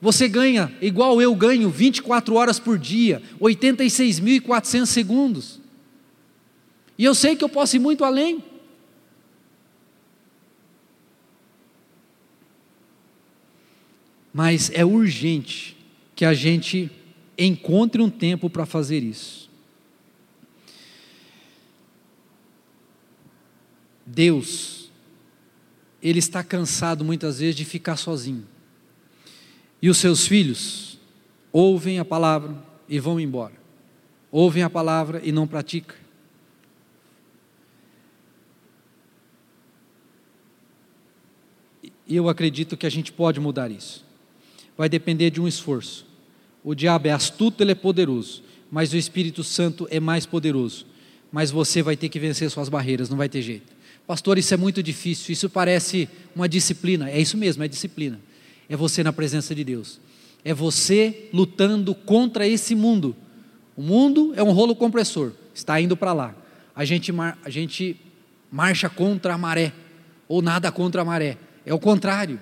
Você 0.00 0.26
ganha, 0.30 0.74
igual 0.80 1.20
eu 1.20 1.34
ganho, 1.34 1.68
24 1.68 2.34
horas 2.34 2.58
por 2.58 2.78
dia, 2.78 3.20
86.400 3.38 4.86
segundos. 4.86 5.60
E 6.96 7.04
eu 7.04 7.14
sei 7.14 7.36
que 7.36 7.44
eu 7.44 7.50
posso 7.50 7.76
ir 7.76 7.80
muito 7.80 8.02
além. 8.02 8.42
Mas 14.32 14.70
é 14.72 14.86
urgente 14.86 15.76
que 16.16 16.24
a 16.24 16.32
gente 16.32 16.90
encontre 17.36 18.00
um 18.00 18.08
tempo 18.08 18.48
para 18.48 18.64
fazer 18.64 19.02
isso. 19.02 19.43
Deus, 24.06 24.90
Ele 26.02 26.18
está 26.18 26.42
cansado 26.42 27.04
muitas 27.04 27.38
vezes 27.38 27.56
de 27.56 27.64
ficar 27.64 27.96
sozinho. 27.96 28.46
E 29.80 29.88
os 29.88 29.98
seus 29.98 30.26
filhos 30.26 30.98
ouvem 31.52 31.98
a 31.98 32.04
palavra 32.04 32.56
e 32.88 32.98
vão 32.98 33.20
embora. 33.20 33.54
Ouvem 34.30 34.62
a 34.62 34.70
palavra 34.70 35.20
e 35.22 35.30
não 35.30 35.46
praticam. 35.46 35.96
E 42.06 42.16
eu 42.16 42.28
acredito 42.28 42.76
que 42.76 42.86
a 42.86 42.90
gente 42.90 43.12
pode 43.12 43.40
mudar 43.40 43.70
isso. 43.70 44.04
Vai 44.76 44.88
depender 44.88 45.30
de 45.30 45.40
um 45.40 45.48
esforço. 45.48 46.06
O 46.62 46.74
diabo 46.74 47.08
é 47.08 47.12
astuto, 47.12 47.62
ele 47.62 47.72
é 47.72 47.74
poderoso, 47.74 48.42
mas 48.70 48.92
o 48.92 48.96
Espírito 48.96 49.44
Santo 49.44 49.86
é 49.90 50.00
mais 50.00 50.26
poderoso. 50.26 50.86
Mas 51.30 51.50
você 51.50 51.82
vai 51.82 51.96
ter 51.96 52.08
que 52.08 52.18
vencer 52.18 52.50
suas 52.50 52.68
barreiras, 52.68 53.08
não 53.08 53.16
vai 53.16 53.28
ter 53.28 53.42
jeito. 53.42 53.73
Pastor, 54.06 54.36
isso 54.36 54.52
é 54.52 54.56
muito 54.56 54.82
difícil, 54.82 55.32
isso 55.32 55.48
parece 55.48 56.08
uma 56.36 56.48
disciplina. 56.48 57.10
É 57.10 57.18
isso 57.20 57.36
mesmo, 57.36 57.62
é 57.62 57.68
disciplina. 57.68 58.20
É 58.68 58.76
você 58.76 59.02
na 59.02 59.12
presença 59.12 59.54
de 59.54 59.64
Deus. 59.64 60.00
É 60.44 60.52
você 60.52 61.28
lutando 61.32 61.94
contra 61.94 62.46
esse 62.46 62.74
mundo. 62.74 63.16
O 63.76 63.82
mundo 63.82 64.32
é 64.36 64.42
um 64.42 64.52
rolo 64.52 64.76
compressor, 64.76 65.32
está 65.54 65.80
indo 65.80 65.96
para 65.96 66.12
lá. 66.12 66.34
A 66.76 66.84
gente, 66.84 67.12
a 67.44 67.50
gente 67.50 67.96
marcha 68.52 68.88
contra 68.90 69.34
a 69.34 69.38
maré, 69.38 69.72
ou 70.28 70.42
nada 70.42 70.70
contra 70.70 71.02
a 71.02 71.04
maré. 71.04 71.38
É 71.64 71.72
o 71.72 71.78
contrário. 71.78 72.38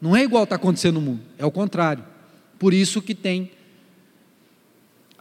Não 0.00 0.14
é 0.14 0.22
igual 0.22 0.44
está 0.44 0.56
acontecendo 0.56 0.94
no 0.94 1.00
mundo, 1.00 1.22
é 1.38 1.46
o 1.46 1.50
contrário. 1.50 2.04
Por 2.58 2.74
isso 2.74 3.00
que 3.00 3.14
tem 3.14 3.50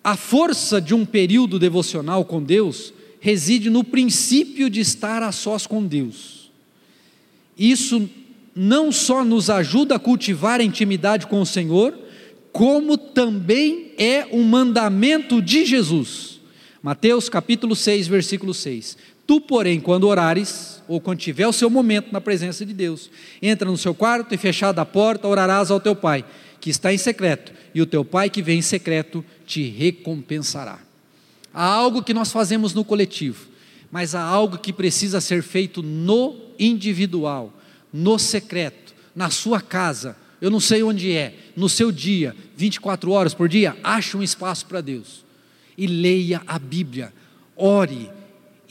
a 0.03 0.15
força 0.15 0.81
de 0.81 0.93
um 0.93 1.05
período 1.05 1.57
devocional 1.57 2.23
com 2.25 2.41
Deus 2.41 2.93
reside 3.19 3.69
no 3.69 3.83
princípio 3.83 4.69
de 4.69 4.79
estar 4.79 5.21
a 5.21 5.31
sós 5.31 5.67
com 5.67 5.85
Deus. 5.85 6.51
Isso 7.57 8.09
não 8.55 8.91
só 8.91 9.23
nos 9.23 9.49
ajuda 9.49 9.95
a 9.95 9.99
cultivar 9.99 10.59
a 10.59 10.63
intimidade 10.63 11.27
com 11.27 11.41
o 11.41 11.45
Senhor, 11.45 11.97
como 12.51 12.97
também 12.97 13.91
é 13.97 14.27
um 14.31 14.43
mandamento 14.43 15.41
de 15.41 15.65
Jesus. 15.65 16.39
Mateus 16.81 17.29
capítulo 17.29 17.75
6, 17.75 18.07
versículo 18.07 18.53
6. 18.53 18.97
Tu, 19.27 19.39
porém, 19.41 19.79
quando 19.79 20.07
orares, 20.07 20.81
ou 20.87 20.99
quando 20.99 21.19
tiver 21.19 21.47
o 21.47 21.53
seu 21.53 21.69
momento 21.69 22.11
na 22.11 22.19
presença 22.19 22.65
de 22.65 22.73
Deus, 22.73 23.11
entra 23.41 23.69
no 23.69 23.77
seu 23.77 23.93
quarto 23.93 24.33
e 24.33 24.37
fechada 24.37 24.81
a 24.81 24.85
porta, 24.85 25.27
orarás 25.27 25.69
ao 25.69 25.79
teu 25.79 25.95
pai, 25.95 26.25
que 26.59 26.69
está 26.69 26.91
em 26.91 26.97
secreto, 26.97 27.53
e 27.75 27.81
o 27.81 27.85
teu 27.85 28.03
pai 28.03 28.29
que 28.29 28.41
vem 28.41 28.59
em 28.59 28.63
secreto 28.63 29.23
te 29.45 29.63
recompensará. 29.69 30.88
Há 31.53 31.63
algo 31.63 32.03
que 32.03 32.13
nós 32.13 32.31
fazemos 32.31 32.73
no 32.73 32.85
coletivo, 32.85 33.47
mas 33.91 34.13
há 34.13 34.21
algo 34.21 34.57
que 34.57 34.71
precisa 34.71 35.19
ser 35.19 35.41
feito 35.41 35.81
no 35.81 36.35
individual, 36.59 37.53
no 37.91 38.19
secreto, 38.19 38.93
na 39.15 39.29
sua 39.29 39.59
casa. 39.61 40.15
Eu 40.39 40.49
não 40.49 40.59
sei 40.59 40.83
onde 40.83 41.11
é, 41.11 41.35
no 41.55 41.67
seu 41.67 41.91
dia, 41.91 42.35
24 42.55 43.11
horas 43.11 43.33
por 43.33 43.49
dia, 43.49 43.75
ache 43.83 44.15
um 44.15 44.23
espaço 44.23 44.65
para 44.65 44.81
Deus 44.81 45.25
e 45.77 45.87
leia 45.87 46.41
a 46.45 46.59
Bíblia, 46.59 47.13
ore, 47.55 48.09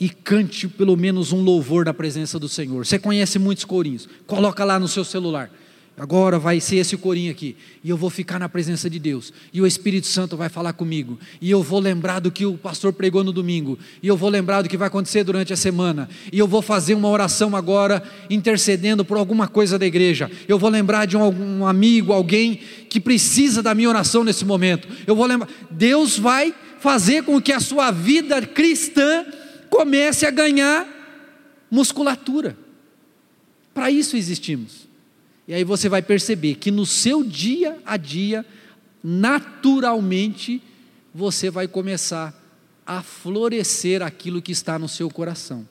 e 0.01 0.09
cante 0.09 0.69
pelo 0.69 0.97
menos 0.97 1.33
um 1.33 1.43
louvor 1.43 1.85
da 1.85 1.93
presença 1.93 2.39
do 2.39 2.49
Senhor. 2.49 2.87
Você 2.87 2.99
conhece 2.99 3.39
muitos 3.39 3.65
corinhos, 3.65 4.09
coloca 4.27 4.65
lá 4.65 4.79
no 4.79 4.87
seu 4.87 5.05
celular. 5.05 5.51
Agora 5.99 6.39
vai 6.39 6.61
ser 6.61 6.77
esse 6.77 6.97
corinho 6.97 7.33
aqui, 7.33 7.57
e 7.83 7.91
eu 7.91 7.97
vou 7.97 8.09
ficar 8.09 8.39
na 8.39 8.49
presença 8.49 8.89
de 8.89 9.01
Deus, 9.01 9.33
e 9.53 9.61
o 9.61 9.67
Espírito 9.67 10.07
Santo 10.07 10.37
vai 10.37 10.49
falar 10.49 10.73
comigo, 10.73 11.19
e 11.41 11.51
eu 11.51 11.61
vou 11.61 11.81
lembrar 11.81 12.21
do 12.21 12.31
que 12.31 12.47
o 12.47 12.57
pastor 12.57 12.93
pregou 12.93 13.25
no 13.25 13.33
domingo, 13.33 13.77
e 14.01 14.07
eu 14.07 14.17
vou 14.17 14.31
lembrar 14.31 14.63
do 14.63 14.69
que 14.69 14.77
vai 14.77 14.87
acontecer 14.87 15.25
durante 15.25 15.53
a 15.53 15.57
semana, 15.57 16.09
e 16.33 16.39
eu 16.39 16.47
vou 16.47 16.63
fazer 16.63 16.95
uma 16.95 17.09
oração 17.09 17.57
agora, 17.57 18.01
intercedendo 18.31 19.05
por 19.05 19.19
alguma 19.19 19.49
coisa 19.49 19.77
da 19.77 19.85
igreja, 19.85 20.31
eu 20.47 20.57
vou 20.57 20.71
lembrar 20.71 21.05
de 21.05 21.17
um, 21.17 21.59
um 21.61 21.67
amigo, 21.67 22.13
alguém 22.13 22.61
que 22.89 23.01
precisa 23.01 23.61
da 23.61 23.75
minha 23.75 23.89
oração 23.89 24.23
nesse 24.23 24.45
momento, 24.45 24.87
eu 25.05 25.17
vou 25.17 25.27
lembrar, 25.27 25.49
Deus 25.69 26.17
vai 26.17 26.55
fazer 26.79 27.25
com 27.25 27.43
que 27.43 27.53
a 27.53 27.59
sua 27.59 27.91
vida 27.91 28.41
cristã 28.43 29.27
comece 29.69 30.25
a 30.25 30.31
ganhar 30.31 30.87
musculatura. 31.69 32.57
Para 33.75 33.91
isso 33.91 34.17
existimos. 34.17 34.88
E 35.49 35.55
aí 35.55 35.65
você 35.65 35.89
vai 35.89 36.03
perceber 36.03 36.57
que 36.57 36.71
no 36.71 36.85
seu 36.85 37.25
dia 37.25 37.79
a 37.87 37.97
dia, 37.97 38.45
naturalmente, 39.03 40.63
você 41.15 41.51
vai 41.51 41.67
começar 41.67 42.39
a 42.87 43.03
florescer 43.03 44.03
aquilo 44.03 44.43
que 44.43 44.53
está 44.53 44.79
no 44.79 44.89
seu 44.89 45.09
coração. 45.09 45.67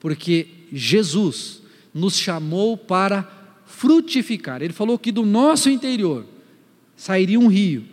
Porque 0.00 0.48
Jesus 0.72 1.60
nos 1.92 2.16
chamou 2.16 2.74
para 2.74 3.30
frutificar. 3.66 4.62
Ele 4.62 4.72
falou 4.72 4.98
que 4.98 5.12
do 5.12 5.26
nosso 5.26 5.68
interior 5.68 6.26
sairia 6.96 7.38
um 7.38 7.48
rio 7.48 7.84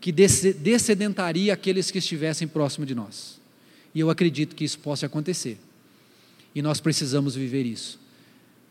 que 0.00 0.12
descedentaria 0.12 1.52
aqueles 1.52 1.90
que 1.90 1.98
estivessem 1.98 2.46
próximo 2.46 2.86
de 2.86 2.94
nós. 2.94 3.40
E 3.92 3.98
eu 3.98 4.10
acredito 4.10 4.54
que 4.54 4.64
isso 4.64 4.78
possa 4.78 5.06
acontecer. 5.06 5.58
E 6.54 6.62
nós 6.62 6.80
precisamos 6.80 7.34
viver 7.34 7.66
isso. 7.66 7.98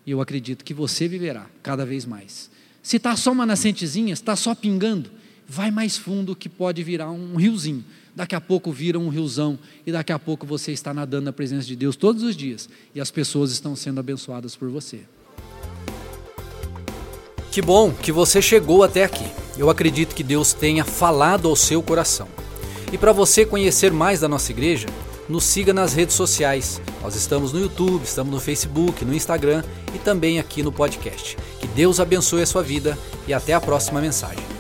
E 0.07 0.11
eu 0.11 0.21
acredito 0.21 0.63
que 0.63 0.73
você 0.73 1.05
viverá 1.05 1.45
cada 1.61 1.85
vez 1.85 2.05
mais. 2.05 2.49
Se 2.81 2.95
está 2.95 3.13
só 3.17 3.33
uma 3.33 3.45
nascentezinha, 3.45 4.13
está 4.13 4.37
só 4.37 4.55
pingando, 4.55 5.11
vai 5.45 5.69
mais 5.69 5.97
fundo 5.97 6.33
que 6.33 6.47
pode 6.47 6.81
virar 6.81 7.11
um 7.11 7.35
riozinho. 7.35 7.83
Daqui 8.15 8.33
a 8.33 8.39
pouco 8.39 8.71
vira 8.71 8.97
um 8.97 9.09
riozão 9.09 9.59
e 9.85 9.91
daqui 9.91 10.13
a 10.13 10.17
pouco 10.17 10.45
você 10.45 10.71
está 10.71 10.93
nadando 10.93 11.25
na 11.25 11.33
presença 11.33 11.67
de 11.67 11.75
Deus 11.75 11.97
todos 11.97 12.23
os 12.23 12.37
dias 12.37 12.69
e 12.95 13.01
as 13.01 13.11
pessoas 13.11 13.51
estão 13.51 13.75
sendo 13.75 13.99
abençoadas 13.99 14.55
por 14.55 14.69
você. 14.69 15.01
Que 17.51 17.61
bom 17.61 17.91
que 17.91 18.11
você 18.11 18.41
chegou 18.41 18.83
até 18.83 19.03
aqui. 19.03 19.25
Eu 19.57 19.69
acredito 19.69 20.15
que 20.15 20.23
Deus 20.23 20.53
tenha 20.53 20.85
falado 20.85 21.49
ao 21.49 21.55
seu 21.55 21.83
coração. 21.83 22.29
E 22.93 22.97
para 22.97 23.11
você 23.11 23.45
conhecer 23.45 23.91
mais 23.91 24.21
da 24.21 24.29
nossa 24.29 24.51
igreja, 24.53 24.87
nos 25.29 25.43
siga 25.43 25.73
nas 25.73 25.93
redes 25.93 26.15
sociais. 26.15 26.81
Nós 27.01 27.15
estamos 27.15 27.53
no 27.53 27.59
YouTube, 27.59 28.03
estamos 28.03 28.33
no 28.33 28.39
Facebook, 28.39 29.03
no 29.05 29.13
Instagram 29.13 29.63
e 29.93 29.99
também 29.99 30.39
aqui 30.39 30.63
no 30.63 30.71
podcast. 30.71 31.37
Que 31.59 31.67
Deus 31.67 31.99
abençoe 31.99 32.41
a 32.41 32.45
sua 32.45 32.63
vida 32.63 32.97
e 33.27 33.33
até 33.33 33.53
a 33.53 33.61
próxima 33.61 34.01
mensagem. 34.01 34.56